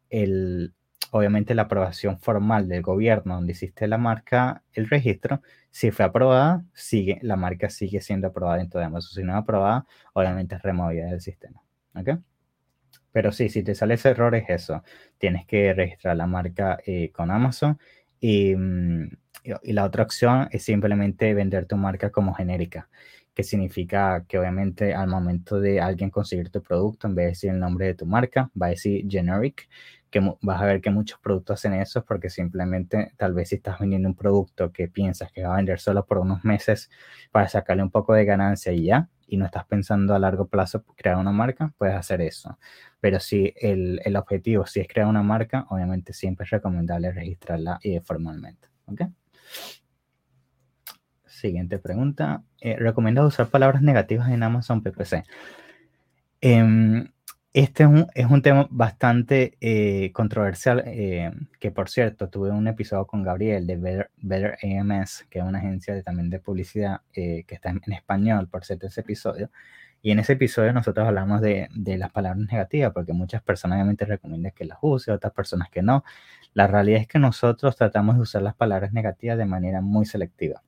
el, 0.08 0.72
obviamente 1.10 1.54
la 1.54 1.62
aprobación 1.62 2.18
formal 2.18 2.68
del 2.68 2.80
gobierno 2.80 3.34
donde 3.34 3.52
hiciste 3.52 3.86
la 3.86 3.98
marca, 3.98 4.62
el 4.72 4.88
registro, 4.88 5.42
si 5.72 5.90
fue 5.90 6.04
aprobada, 6.04 6.64
sigue, 6.74 7.18
la 7.22 7.36
marca 7.36 7.70
sigue 7.70 8.00
siendo 8.00 8.28
aprobada 8.28 8.58
dentro 8.58 8.78
de 8.78 8.86
Amazon. 8.86 9.14
Si 9.14 9.22
no 9.24 9.32
es 9.32 9.38
aprobada, 9.38 9.86
obviamente 10.12 10.54
es 10.54 10.62
removida 10.62 11.06
del 11.06 11.20
sistema. 11.20 11.62
¿Ok? 11.96 12.10
Pero 13.12 13.32
sí, 13.32 13.48
si 13.48 13.62
te 13.62 13.74
sale 13.74 13.94
ese 13.94 14.10
error 14.10 14.34
es 14.34 14.48
eso. 14.48 14.82
Tienes 15.18 15.46
que 15.46 15.72
registrar 15.74 16.16
la 16.16 16.26
marca 16.26 16.78
eh, 16.86 17.10
con 17.12 17.30
Amazon 17.30 17.78
y, 18.20 18.54
mm, 18.54 19.10
y, 19.62 19.72
la 19.72 19.84
otra 19.84 20.04
opción 20.04 20.48
es 20.52 20.62
simplemente 20.64 21.34
vender 21.34 21.66
tu 21.66 21.76
marca 21.76 22.10
como 22.10 22.34
genérica 22.34 22.88
que 23.34 23.42
significa 23.42 24.24
que 24.28 24.38
obviamente 24.38 24.94
al 24.94 25.08
momento 25.08 25.60
de 25.60 25.80
alguien 25.80 26.10
conseguir 26.10 26.50
tu 26.50 26.62
producto, 26.62 27.06
en 27.06 27.14
vez 27.14 27.24
de 27.24 27.28
decir 27.30 27.50
el 27.50 27.58
nombre 27.58 27.86
de 27.86 27.94
tu 27.94 28.06
marca, 28.06 28.50
va 28.60 28.66
a 28.66 28.70
decir 28.70 29.06
generic, 29.08 29.68
que 30.12 30.20
vas 30.42 30.62
a 30.62 30.66
ver 30.66 30.80
que 30.80 30.90
muchos 30.90 31.18
productos 31.18 31.58
hacen 31.58 31.72
eso 31.74 32.04
porque 32.04 32.30
simplemente 32.30 33.14
tal 33.16 33.32
vez 33.34 33.48
si 33.48 33.56
estás 33.56 33.80
vendiendo 33.80 34.08
un 34.08 34.14
producto 34.14 34.70
que 34.70 34.86
piensas 34.86 35.32
que 35.32 35.42
va 35.42 35.54
a 35.54 35.56
vender 35.56 35.80
solo 35.80 36.06
por 36.06 36.18
unos 36.18 36.44
meses 36.44 36.90
para 37.32 37.48
sacarle 37.48 37.82
un 37.82 37.90
poco 37.90 38.12
de 38.12 38.24
ganancia 38.24 38.72
y 38.72 38.84
ya, 38.84 39.08
y 39.26 39.38
no 39.38 39.46
estás 39.46 39.64
pensando 39.64 40.14
a 40.14 40.18
largo 40.18 40.46
plazo 40.46 40.84
crear 40.94 41.16
una 41.16 41.32
marca, 41.32 41.72
puedes 41.78 41.96
hacer 41.96 42.20
eso. 42.20 42.58
Pero 43.00 43.18
si 43.18 43.54
el, 43.56 44.00
el 44.04 44.16
objetivo 44.16 44.66
si 44.66 44.80
es 44.80 44.86
crear 44.86 45.08
una 45.08 45.22
marca, 45.22 45.66
obviamente 45.70 46.12
siempre 46.12 46.44
es 46.44 46.50
recomendable 46.50 47.10
registrarla 47.10 47.80
eh, 47.82 48.00
formalmente. 48.02 48.68
¿ok? 48.86 49.02
Siguiente 51.24 51.78
pregunta. 51.78 52.44
Eh, 52.60 52.76
¿Recomiendas 52.78 53.24
usar 53.24 53.48
palabras 53.48 53.80
negativas 53.80 54.28
en 54.28 54.42
Amazon 54.42 54.82
PPC? 54.82 55.24
Em, 56.42 57.08
este 57.54 57.84
es 58.14 58.26
un, 58.26 58.42
tema 58.42 58.66
bastante 58.70 59.58
eh, 59.60 60.10
controversial, 60.12 60.82
eh, 60.86 61.30
que 61.60 61.70
por 61.70 61.90
cierto, 61.90 62.28
tuve 62.30 62.50
un 62.50 62.66
episodio 62.66 63.06
con 63.06 63.22
Gabriel 63.22 63.66
de 63.66 63.76
Better, 64.22 64.58
AMS, 64.62 65.26
que 65.28 65.40
es 65.40 65.44
una 65.44 65.58
agencia 65.58 65.94
de, 65.94 66.02
también 66.02 66.30
de 66.30 66.38
publicidad 66.38 67.02
que 67.12 67.44
está 67.48 67.70
en, 67.70 67.92
español, 67.92 68.48
por 68.48 68.64
cierto, 68.64 68.86
ese 68.86 69.02
episodio. 69.02 69.50
Y 70.00 70.10
en 70.12 70.18
ese 70.18 70.32
episodio 70.32 70.72
nosotros 70.72 71.06
hablamos 71.06 71.40
de, 71.42 71.68
de, 71.74 71.98
las 71.98 72.10
palabras 72.10 72.46
negativas, 72.46 72.92
porque 72.92 73.12
muchas 73.12 73.42
personas 73.42 73.76
obviamente 73.76 74.04
recomiendan 74.06 74.52
que 74.52 74.64
las 74.64 74.78
use, 74.80 75.12
otras 75.12 75.32
personas 75.32 75.68
que 75.70 75.82
no. 75.82 76.04
La 76.54 76.66
realidad 76.66 77.02
es 77.02 77.06
que 77.08 77.18
nosotros 77.18 77.76
tratamos 77.76 78.16
de 78.16 78.22
usar 78.22 78.42
las 78.42 78.54
palabras 78.54 78.92
negativas 78.92 79.38
de 79.38 79.44
manera 79.46 79.80
muy 79.80 80.06
selectiva. 80.06 80.62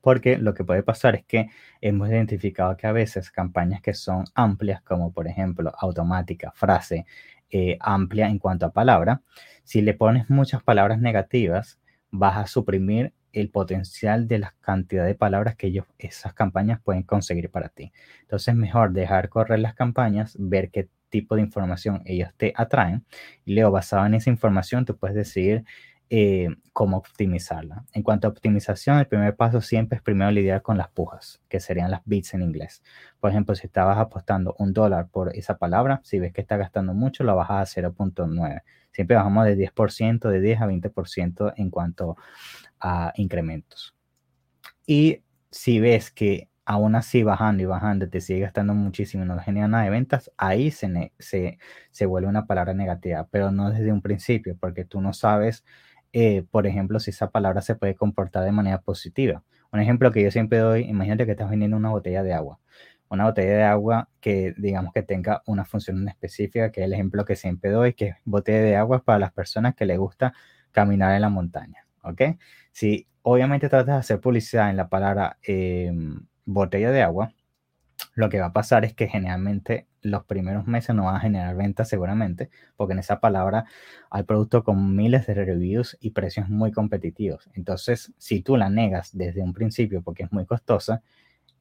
Porque 0.00 0.38
lo 0.38 0.54
que 0.54 0.64
puede 0.64 0.82
pasar 0.82 1.14
es 1.14 1.24
que 1.24 1.48
hemos 1.80 2.08
identificado 2.08 2.76
que 2.76 2.86
a 2.86 2.92
veces 2.92 3.30
campañas 3.30 3.82
que 3.82 3.94
son 3.94 4.24
amplias, 4.34 4.82
como 4.82 5.12
por 5.12 5.28
ejemplo 5.28 5.72
automática, 5.78 6.52
frase, 6.54 7.06
eh, 7.50 7.76
amplia 7.80 8.28
en 8.28 8.38
cuanto 8.38 8.66
a 8.66 8.72
palabra, 8.72 9.22
si 9.64 9.82
le 9.82 9.94
pones 9.94 10.30
muchas 10.30 10.62
palabras 10.62 11.00
negativas, 11.00 11.80
vas 12.10 12.36
a 12.36 12.46
suprimir 12.46 13.12
el 13.32 13.50
potencial 13.50 14.26
de 14.26 14.38
la 14.38 14.54
cantidad 14.60 15.06
de 15.06 15.14
palabras 15.14 15.56
que 15.56 15.68
ellos, 15.68 15.86
esas 15.98 16.34
campañas 16.34 16.80
pueden 16.82 17.02
conseguir 17.02 17.50
para 17.50 17.68
ti. 17.68 17.92
Entonces, 18.22 18.54
mejor 18.54 18.92
dejar 18.92 19.28
correr 19.28 19.60
las 19.60 19.74
campañas, 19.74 20.36
ver 20.38 20.70
qué 20.70 20.88
tipo 21.10 21.36
de 21.36 21.42
información 21.42 22.02
ellos 22.06 22.30
te 22.36 22.52
atraen 22.56 23.04
y 23.44 23.54
luego 23.54 23.72
basado 23.72 24.06
en 24.06 24.14
esa 24.14 24.30
información 24.30 24.84
tú 24.84 24.96
puedes 24.96 25.16
decidir 25.16 25.64
eh, 26.12 26.48
cómo 26.72 26.96
optimizarla. 26.96 27.84
En 27.92 28.02
cuanto 28.02 28.26
a 28.26 28.30
optimización, 28.30 28.98
el 28.98 29.06
primer 29.06 29.36
paso 29.36 29.60
siempre 29.60 29.96
es 29.96 30.02
primero 30.02 30.30
lidiar 30.32 30.60
con 30.60 30.76
las 30.76 30.90
pujas, 30.90 31.40
que 31.48 31.60
serían 31.60 31.92
las 31.92 32.00
bits 32.04 32.34
en 32.34 32.42
inglés. 32.42 32.82
Por 33.20 33.30
ejemplo, 33.30 33.54
si 33.54 33.68
estabas 33.68 33.96
apostando 33.96 34.56
un 34.58 34.72
dólar 34.72 35.08
por 35.08 35.36
esa 35.36 35.56
palabra, 35.56 36.00
si 36.02 36.18
ves 36.18 36.32
que 36.32 36.40
está 36.40 36.56
gastando 36.56 36.94
mucho, 36.94 37.22
lo 37.22 37.36
bajas 37.36 37.76
a 37.76 37.80
0.9. 37.80 38.62
Siempre 38.90 39.14
bajamos 39.14 39.44
de 39.46 39.56
10%, 39.56 40.28
de 40.28 40.40
10 40.40 40.60
a 40.60 40.66
20% 40.66 41.54
en 41.56 41.70
cuanto 41.70 42.16
a 42.80 43.12
incrementos. 43.14 43.94
Y 44.86 45.22
si 45.52 45.78
ves 45.78 46.10
que 46.10 46.48
aún 46.64 46.96
así 46.96 47.22
bajando 47.22 47.62
y 47.62 47.66
bajando 47.66 48.08
te 48.08 48.20
sigue 48.20 48.40
gastando 48.40 48.74
muchísimo 48.74 49.24
y 49.24 49.28
no 49.28 49.38
genera 49.38 49.68
nada 49.68 49.84
de 49.84 49.90
ventas, 49.90 50.32
ahí 50.36 50.72
se, 50.72 51.12
se, 51.20 51.58
se 51.92 52.06
vuelve 52.06 52.28
una 52.28 52.46
palabra 52.46 52.74
negativa, 52.74 53.28
pero 53.30 53.52
no 53.52 53.70
desde 53.70 53.92
un 53.92 54.02
principio, 54.02 54.56
porque 54.58 54.84
tú 54.84 55.00
no 55.00 55.12
sabes 55.12 55.64
eh, 56.12 56.44
por 56.50 56.66
ejemplo, 56.66 57.00
si 57.00 57.10
esa 57.10 57.30
palabra 57.30 57.62
se 57.62 57.74
puede 57.76 57.94
comportar 57.94 58.44
de 58.44 58.52
manera 58.52 58.80
positiva. 58.80 59.44
Un 59.72 59.80
ejemplo 59.80 60.10
que 60.12 60.22
yo 60.22 60.30
siempre 60.30 60.58
doy, 60.58 60.82
imagínate 60.82 61.26
que 61.26 61.32
estás 61.32 61.50
vendiendo 61.50 61.76
una 61.76 61.90
botella 61.90 62.22
de 62.22 62.32
agua. 62.34 62.58
Una 63.08 63.24
botella 63.24 63.52
de 63.56 63.62
agua 63.64 64.08
que 64.20 64.54
digamos 64.56 64.92
que 64.92 65.02
tenga 65.02 65.42
una 65.46 65.64
función 65.64 66.08
específica, 66.08 66.70
que 66.72 66.80
es 66.80 66.86
el 66.86 66.92
ejemplo 66.92 67.24
que 67.24 67.36
siempre 67.36 67.70
doy, 67.70 67.94
que 67.94 68.08
es 68.08 68.16
botella 68.24 68.60
de 68.62 68.76
agua 68.76 69.04
para 69.04 69.18
las 69.18 69.32
personas 69.32 69.74
que 69.74 69.86
les 69.86 69.98
gusta 69.98 70.32
caminar 70.72 71.14
en 71.14 71.22
la 71.22 71.28
montaña. 71.28 71.86
¿Ok? 72.02 72.22
Si 72.72 73.06
obviamente 73.22 73.68
tratas 73.68 73.94
de 73.94 74.00
hacer 74.00 74.20
publicidad 74.20 74.70
en 74.70 74.76
la 74.76 74.88
palabra 74.88 75.38
em, 75.42 76.26
botella 76.44 76.90
de 76.90 77.02
agua, 77.02 77.32
lo 78.14 78.28
que 78.28 78.40
va 78.40 78.46
a 78.46 78.52
pasar 78.52 78.84
es 78.84 78.94
que 78.94 79.08
generalmente 79.08 79.86
los 80.02 80.24
primeros 80.24 80.66
meses 80.66 80.94
no 80.94 81.04
van 81.04 81.16
a 81.16 81.20
generar 81.20 81.56
ventas 81.56 81.88
seguramente, 81.88 82.50
porque 82.76 82.92
en 82.92 83.00
esa 83.00 83.20
palabra 83.20 83.66
hay 84.10 84.22
productos 84.24 84.64
con 84.64 84.96
miles 84.96 85.26
de 85.26 85.34
reviews 85.34 85.96
y 86.00 86.10
precios 86.10 86.48
muy 86.48 86.72
competitivos. 86.72 87.48
Entonces, 87.54 88.12
si 88.18 88.42
tú 88.42 88.56
la 88.56 88.70
negas 88.70 89.16
desde 89.16 89.42
un 89.42 89.52
principio 89.52 90.02
porque 90.02 90.24
es 90.24 90.32
muy 90.32 90.46
costosa, 90.46 91.02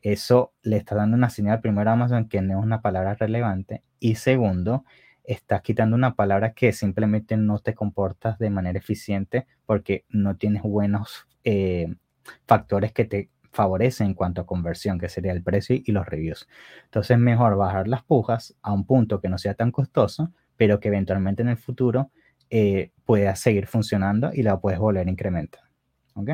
eso 0.01 0.53
le 0.63 0.77
está 0.77 0.95
dando 0.95 1.17
una 1.17 1.29
señal 1.29 1.61
primero 1.61 1.89
a 1.89 1.93
Amazon 1.93 2.29
que 2.29 2.41
no 2.41 2.59
es 2.59 2.65
una 2.65 2.81
palabra 2.81 3.15
relevante 3.15 3.83
y 3.99 4.15
segundo, 4.15 4.85
estás 5.23 5.61
quitando 5.61 5.95
una 5.95 6.15
palabra 6.15 6.53
que 6.53 6.71
simplemente 6.71 7.37
no 7.37 7.59
te 7.59 7.75
comportas 7.75 8.39
de 8.39 8.49
manera 8.49 8.79
eficiente 8.79 9.45
porque 9.65 10.05
no 10.09 10.37
tienes 10.37 10.63
buenos 10.63 11.27
eh, 11.43 11.93
factores 12.47 12.93
que 12.93 13.05
te 13.05 13.29
favorece 13.51 14.03
en 14.03 14.13
cuanto 14.13 14.41
a 14.41 14.45
conversión, 14.45 14.99
que 14.99 15.09
sería 15.09 15.31
el 15.31 15.43
precio 15.43 15.75
y 15.83 15.91
los 15.91 16.05
reviews. 16.05 16.47
Entonces 16.85 17.11
es 17.11 17.19
mejor 17.19 17.55
bajar 17.55 17.87
las 17.87 18.03
pujas 18.03 18.55
a 18.61 18.73
un 18.73 18.85
punto 18.85 19.21
que 19.21 19.29
no 19.29 19.37
sea 19.37 19.53
tan 19.53 19.71
costoso, 19.71 20.31
pero 20.57 20.79
que 20.79 20.89
eventualmente 20.89 21.41
en 21.41 21.49
el 21.49 21.57
futuro 21.57 22.11
eh, 22.49 22.91
pueda 23.05 23.35
seguir 23.35 23.67
funcionando 23.67 24.31
y 24.33 24.43
la 24.43 24.59
puedes 24.59 24.79
volver 24.79 25.07
a 25.07 25.11
incrementar. 25.11 25.61
¿Ok? 26.15 26.31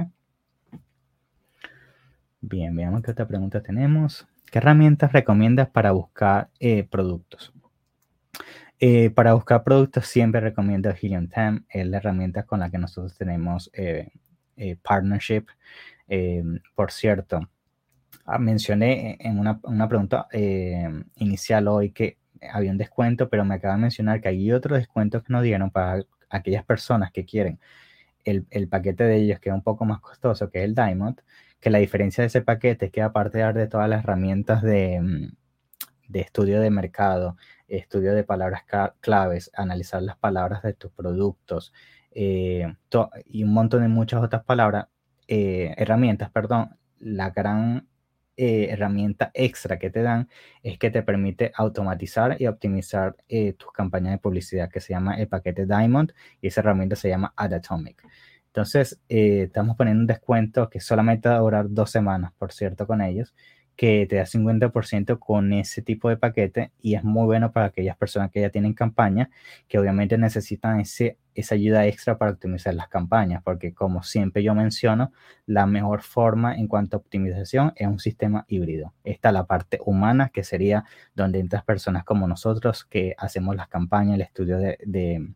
Bien, 2.41 2.75
veamos 2.75 3.01
qué 3.01 3.11
otra 3.11 3.27
pregunta 3.27 3.61
tenemos. 3.61 4.27
¿Qué 4.51 4.59
herramientas 4.59 5.11
recomiendas 5.11 5.69
para 5.69 5.91
buscar 5.91 6.49
eh, 6.59 6.83
productos? 6.83 7.53
Eh, 8.79 9.09
para 9.09 9.33
buscar 9.33 9.63
productos 9.63 10.07
siempre 10.07 10.41
recomiendo 10.41 10.89
Helium 10.89 11.27
10, 11.27 11.63
es 11.69 11.87
la 11.87 11.97
herramienta 11.97 12.43
con 12.43 12.59
la 12.59 12.69
que 12.69 12.77
nosotros 12.77 13.17
tenemos 13.17 13.71
partnership. 14.83 15.45
Em, 16.07 16.59
por 16.75 16.91
cierto, 16.91 17.39
ah, 18.25 18.39
mencioné 18.39 19.17
en 19.19 19.39
una, 19.39 19.59
pregunta 19.89 20.27
em, 20.31 21.05
inicial 21.17 21.67
hoy 21.67 21.91
que 21.91 22.17
había 22.51 22.71
un 22.71 22.77
descuento, 22.77 23.29
pero 23.29 23.45
me 23.45 23.55
acaba 23.55 23.75
de 23.75 23.81
mencionar 23.81 24.21
que 24.21 24.29
hay 24.29 24.51
otro 24.51 24.75
descuento 24.75 25.23
que 25.23 25.33
nos 25.33 25.43
dieron 25.43 25.71
para 25.71 26.03
aquellas 26.29 26.65
personas 26.65 27.11
que 27.11 27.25
quieren 27.25 27.59
el, 28.25 28.67
paquete 28.69 29.03
de 29.05 29.17
ellos, 29.17 29.39
que 29.39 29.49
es 29.49 29.55
un 29.55 29.61
poco 29.63 29.85
más 29.85 29.99
costoso, 30.01 30.49
que 30.49 30.63
el 30.63 30.75
Diamond, 30.75 31.21
que 31.59 31.69
la 31.69 31.79
diferencia 31.79 32.21
de 32.23 32.27
ese 32.27 32.41
paquete 32.41 32.87
es 32.87 32.91
que 32.91 33.01
aparte 33.01 33.37
de 33.37 33.43
dar 33.43 33.53
de 33.55 33.67
todas 33.67 33.89
las 33.89 34.03
herramientas 34.03 34.61
de, 34.63 34.99
mm, 35.01 35.35
de 36.07 36.19
estudio 36.21 36.59
de 36.61 36.69
mercado, 36.71 37.37
estudio 37.67 38.13
de 38.13 38.23
palabras 38.23 38.63
claves, 38.99 39.51
analizar 39.55 40.01
las 40.01 40.17
palabras 40.17 40.61
de 40.63 40.73
tus 40.73 40.91
productos 40.91 41.73
eh, 42.11 42.73
y 43.25 43.43
un 43.43 43.53
montón 43.53 43.81
de 43.81 43.87
muchas 43.87 44.23
otras 44.23 44.43
palabras, 44.43 44.87
eh, 45.27 45.73
herramientas, 45.77 46.29
perdón, 46.31 46.77
la 46.99 47.31
gran 47.31 47.87
eh, 48.37 48.67
herramienta 48.69 49.31
extra 49.33 49.79
que 49.79 49.89
te 49.89 50.01
dan 50.01 50.29
es 50.63 50.77
que 50.77 50.91
te 50.91 51.03
permite 51.03 51.51
automatizar 51.55 52.35
y 52.39 52.47
optimizar 52.47 53.15
eh, 53.29 53.53
tus 53.53 53.71
campañas 53.71 54.11
de 54.11 54.17
publicidad 54.17 54.69
que 54.69 54.81
se 54.81 54.93
llama 54.93 55.15
el 55.15 55.27
paquete 55.27 55.65
Diamond 55.65 56.13
y 56.41 56.47
esa 56.47 56.61
herramienta 56.61 56.95
se 56.95 57.09
llama 57.09 57.33
Adatomic. 57.37 58.03
Entonces, 58.47 59.01
estamos 59.09 59.75
poniendo 59.75 60.01
un 60.01 60.07
descuento 60.07 60.69
que 60.69 60.79
solamente 60.79 61.27
va 61.27 61.35
a 61.35 61.39
durar 61.39 61.65
dos 61.69 61.91
semanas, 61.91 62.31
por 62.37 62.53
cierto, 62.53 62.87
con 62.87 63.01
ellos 63.01 63.33
que 63.75 64.05
te 64.09 64.15
da 64.17 64.25
50% 64.25 65.19
con 65.19 65.53
ese 65.53 65.81
tipo 65.81 66.09
de 66.09 66.17
paquete 66.17 66.71
y 66.81 66.95
es 66.95 67.03
muy 67.03 67.25
bueno 67.25 67.51
para 67.51 67.67
aquellas 67.67 67.97
personas 67.97 68.31
que 68.31 68.41
ya 68.41 68.49
tienen 68.49 68.73
campaña, 68.73 69.29
que 69.67 69.77
obviamente 69.79 70.17
necesitan 70.17 70.79
ese, 70.79 71.17
esa 71.35 71.55
ayuda 71.55 71.85
extra 71.85 72.17
para 72.17 72.31
optimizar 72.31 72.73
las 72.73 72.87
campañas, 72.87 73.43
porque 73.43 73.73
como 73.73 74.01
siempre 74.03 74.43
yo 74.43 74.55
menciono, 74.55 75.11
la 75.45 75.65
mejor 75.67 76.01
forma 76.01 76.55
en 76.55 76.67
cuanto 76.67 76.97
a 76.97 76.99
optimización 76.99 77.73
es 77.75 77.87
un 77.87 77.99
sistema 77.99 78.45
híbrido. 78.47 78.93
Está 79.03 79.31
la 79.31 79.45
parte 79.45 79.79
humana, 79.85 80.29
que 80.33 80.43
sería 80.43 80.85
donde 81.13 81.39
entras 81.39 81.63
personas 81.63 82.03
como 82.03 82.27
nosotros 82.27 82.85
que 82.85 83.15
hacemos 83.17 83.55
las 83.55 83.67
campañas, 83.67 84.15
el 84.15 84.21
estudio 84.21 84.57
de 84.57 84.77
de 84.85 85.35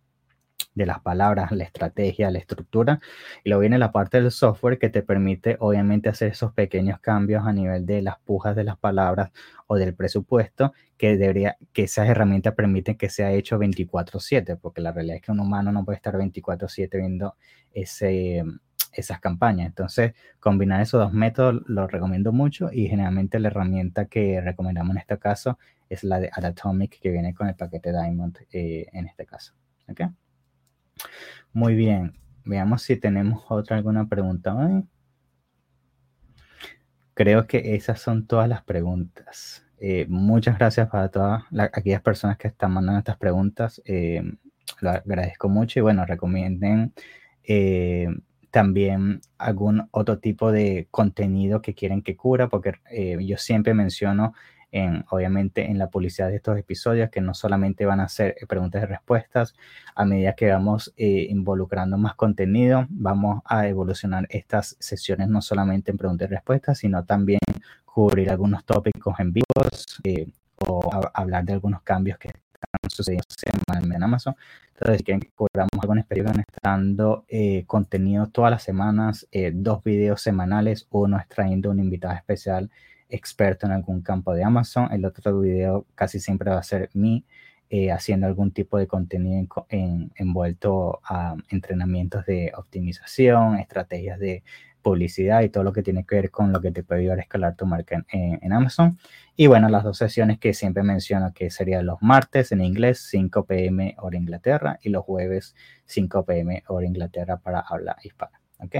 las 0.85 0.99
palabras, 1.01 1.51
la 1.51 1.63
estrategia, 1.63 2.31
la 2.31 2.39
estructura. 2.39 2.99
Y 3.43 3.49
luego 3.49 3.61
viene 3.61 3.77
la 3.77 3.91
parte 3.91 4.21
del 4.21 4.31
software 4.31 4.79
que 4.79 4.89
te 4.89 5.01
permite 5.03 5.57
obviamente 5.59 6.09
hacer 6.09 6.31
esos 6.31 6.53
pequeños 6.53 6.99
cambios 6.99 7.45
a 7.45 7.53
nivel 7.53 7.85
de 7.85 8.01
las 8.01 8.19
pujas 8.19 8.55
de 8.55 8.63
las 8.63 8.77
palabras 8.77 9.31
o 9.67 9.75
del 9.75 9.93
presupuesto 9.93 10.73
que 10.97 11.17
debería, 11.17 11.57
que 11.73 11.83
esas 11.83 12.09
herramientas 12.09 12.53
permiten 12.55 12.97
que 12.97 13.09
sea 13.09 13.31
hecho 13.31 13.57
24/7, 13.57 14.57
porque 14.57 14.81
la 14.81 14.91
realidad 14.91 15.17
es 15.17 15.21
que 15.21 15.31
un 15.31 15.39
humano 15.39 15.71
no 15.71 15.85
puede 15.85 15.97
estar 15.97 16.17
24/7 16.17 16.97
viendo 16.97 17.35
ese, 17.73 18.43
esas 18.93 19.19
campañas. 19.19 19.67
Entonces, 19.67 20.13
combinar 20.39 20.81
esos 20.81 20.99
dos 20.99 21.13
métodos 21.13 21.63
lo 21.67 21.87
recomiendo 21.87 22.31
mucho 22.31 22.69
y 22.71 22.87
generalmente 22.87 23.39
la 23.39 23.47
herramienta 23.49 24.05
que 24.05 24.41
recomendamos 24.41 24.91
en 24.91 24.99
este 24.99 25.17
caso 25.17 25.57
es 25.89 26.03
la 26.03 26.19
de 26.19 26.29
Adatomic 26.33 26.99
que 26.99 27.11
viene 27.11 27.33
con 27.33 27.47
el 27.47 27.55
paquete 27.55 27.91
Diamond 27.91 28.37
eh, 28.51 28.87
en 28.93 29.07
este 29.07 29.25
caso. 29.25 29.53
¿Okay? 29.87 30.07
Muy 31.53 31.75
bien. 31.75 32.15
Veamos 32.45 32.81
si 32.83 32.95
tenemos 32.95 33.43
otra 33.49 33.77
alguna 33.77 34.07
pregunta 34.07 34.55
Creo 37.13 37.47
que 37.47 37.75
esas 37.75 37.99
son 37.99 38.27
todas 38.27 38.47
las 38.47 38.63
preguntas. 38.63 39.65
Eh, 39.77 40.05
muchas 40.09 40.57
gracias 40.57 40.89
para 40.89 41.09
todas 41.09 41.43
aquellas 41.73 42.01
personas 42.01 42.37
que 42.37 42.47
están 42.47 42.71
mandando 42.71 42.99
estas 42.99 43.17
preguntas. 43.17 43.81
Eh, 43.85 44.23
lo 44.81 44.89
agradezco 44.89 45.49
mucho 45.49 45.79
y 45.79 45.81
bueno, 45.81 46.05
recomienden 46.05 46.93
eh, 47.43 48.07
también 48.51 49.21
algún 49.37 49.87
otro 49.91 50.19
tipo 50.19 50.51
de 50.51 50.87
contenido 50.91 51.61
que 51.61 51.75
quieren 51.75 52.01
que 52.01 52.15
cura, 52.15 52.47
porque 52.49 52.73
yo 53.19 53.37
siempre 53.37 53.73
menciono 53.73 54.33
obviamente, 55.09 55.65
en 55.65 55.77
la 55.77 55.89
publicidad 55.89 56.29
de 56.29 56.35
estos 56.35 56.57
episodios, 56.57 57.09
que 57.09 57.21
no 57.21 57.33
solamente 57.33 57.85
van 57.85 57.99
a 57.99 58.09
ser 58.09 58.35
eh, 58.39 58.45
preguntas 58.45 58.83
y 58.83 58.85
respuestas, 58.85 59.55
a 59.95 60.05
medida 60.05 60.33
que 60.33 60.49
vamos 60.51 60.93
eh, 60.97 61.27
involucrando 61.29 61.97
más 61.97 62.15
contenido, 62.15 62.85
vamos 62.89 63.41
a 63.45 63.67
evolucionar 63.67 64.27
estas 64.29 64.75
sesiones 64.79 65.27
no 65.29 65.41
solamente 65.41 65.91
en 65.91 65.97
preguntas 65.97 66.29
y 66.29 66.33
respuestas, 66.33 66.77
sino 66.79 67.03
también 67.03 67.39
cubrir 67.85 68.29
algunos 68.29 68.63
tópicos 68.63 69.19
en 69.19 69.33
vivos 69.33 69.99
eh, 70.03 70.27
o 70.67 70.89
hablar 71.13 71.45
de 71.45 71.53
algunos 71.53 71.81
cambios 71.81 72.17
que 72.19 72.27
están 72.27 72.89
sucediendo 72.89 73.95
en 73.95 74.03
Amazon. 74.03 74.35
Entonces, 74.73 75.03
que 75.03 75.19
cobramos 75.35 75.71
alguna 75.81 76.01
experiencia 76.01 76.43
estando 76.47 77.25
contenido 77.65 78.27
todas 78.27 78.51
las 78.51 78.63
semanas, 78.63 79.27
dos 79.53 79.83
videos 79.83 80.21
semanales, 80.21 80.87
uno 80.89 81.17
extrayendo 81.17 81.71
un 81.71 81.79
invitado 81.79 82.15
especial 82.15 82.69
experto 83.09 83.65
en 83.65 83.73
algún 83.73 84.01
campo 84.01 84.33
de 84.33 84.43
Amazon. 84.43 84.91
El 84.91 85.05
otro 85.05 85.39
video 85.39 85.85
casi 85.95 86.19
siempre 86.19 86.51
va 86.51 86.59
a 86.59 86.63
ser 86.63 86.89
mí 86.93 87.25
eh, 87.69 87.91
haciendo 87.91 88.25
algún 88.27 88.51
tipo 88.51 88.77
de 88.77 88.87
contenido 88.87 89.67
envuelto 90.15 91.01
a 91.03 91.35
entrenamientos 91.49 92.25
de 92.25 92.51
optimización, 92.55 93.59
estrategias 93.59 94.19
de 94.19 94.43
publicidad 94.81 95.41
y 95.41 95.49
todo 95.49 95.63
lo 95.63 95.73
que 95.73 95.83
tiene 95.83 96.05
que 96.05 96.15
ver 96.15 96.31
con 96.31 96.51
lo 96.51 96.61
que 96.61 96.71
te 96.71 96.83
puede 96.83 97.01
ayudar 97.01 97.19
a 97.19 97.21
escalar 97.21 97.55
tu 97.55 97.65
marca 97.65 98.03
en, 98.11 98.53
Amazon. 98.53 98.97
Y 99.35 99.47
bueno, 99.47 99.69
las 99.69 99.83
dos 99.83 99.97
sesiones 99.97 100.39
que 100.39 100.53
siempre 100.53 100.83
menciono 100.83 101.33
que 101.33 101.49
serían 101.51 101.85
los 101.85 102.01
martes 102.01 102.51
en 102.51 102.61
inglés, 102.61 103.05
5 103.09 103.45
pm 103.45 103.95
hora 103.99 104.17
Inglaterra, 104.17 104.79
y 104.81 104.89
los 104.89 105.03
jueves, 105.03 105.55
5 105.85 106.25
pm 106.25 106.63
hora 106.67 106.87
Inglaterra 106.87 107.37
para 107.37 107.59
habla 107.59 107.97
hispana. 108.03 108.39
¿ok? 108.59 108.75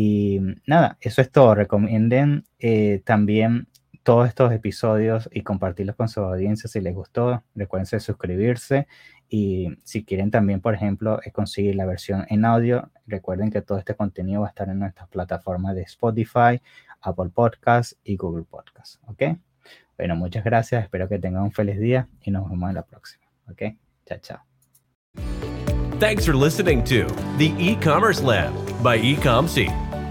Y 0.00 0.38
nada, 0.64 0.96
eso 1.00 1.20
es 1.20 1.32
todo. 1.32 1.56
Recomienden 1.56 2.44
eh, 2.60 3.02
también 3.04 3.66
todos 4.04 4.28
estos 4.28 4.52
episodios 4.52 5.28
y 5.32 5.40
compartirlos 5.40 5.96
con 5.96 6.08
su 6.08 6.20
audiencia 6.20 6.70
si 6.70 6.80
les 6.80 6.94
gustó. 6.94 7.42
Recuerden 7.56 8.00
suscribirse 8.00 8.86
y 9.28 9.76
si 9.82 10.04
quieren 10.04 10.30
también, 10.30 10.60
por 10.60 10.72
ejemplo, 10.72 11.18
conseguir 11.32 11.74
la 11.74 11.84
versión 11.84 12.26
en 12.28 12.44
audio, 12.44 12.92
recuerden 13.08 13.50
que 13.50 13.60
todo 13.60 13.76
este 13.76 13.96
contenido 13.96 14.42
va 14.42 14.46
a 14.46 14.50
estar 14.50 14.68
en 14.68 14.78
nuestras 14.78 15.08
plataformas 15.08 15.74
de 15.74 15.82
Spotify, 15.82 16.62
Apple 17.00 17.30
Podcasts 17.34 17.98
y 18.04 18.14
Google 18.16 18.44
Podcasts. 18.48 19.00
¿Ok? 19.08 19.36
Bueno, 19.96 20.14
muchas 20.14 20.44
gracias. 20.44 20.84
Espero 20.84 21.08
que 21.08 21.18
tengan 21.18 21.42
un 21.42 21.50
feliz 21.50 21.80
día 21.80 22.06
y 22.22 22.30
nos 22.30 22.48
vemos 22.48 22.68
en 22.68 22.76
la 22.76 22.82
próxima. 22.82 23.24
¿Ok? 23.50 23.62
Chao, 24.06 24.18
chao. 24.20 24.38
Thanks 25.98 26.24
for 26.24 26.36
listening 26.36 26.84
to 26.84 27.08
the 27.36 27.52
e-commerce 27.58 28.22
lab 28.22 28.52
by 28.80 28.96
Ecomc. 28.96 29.87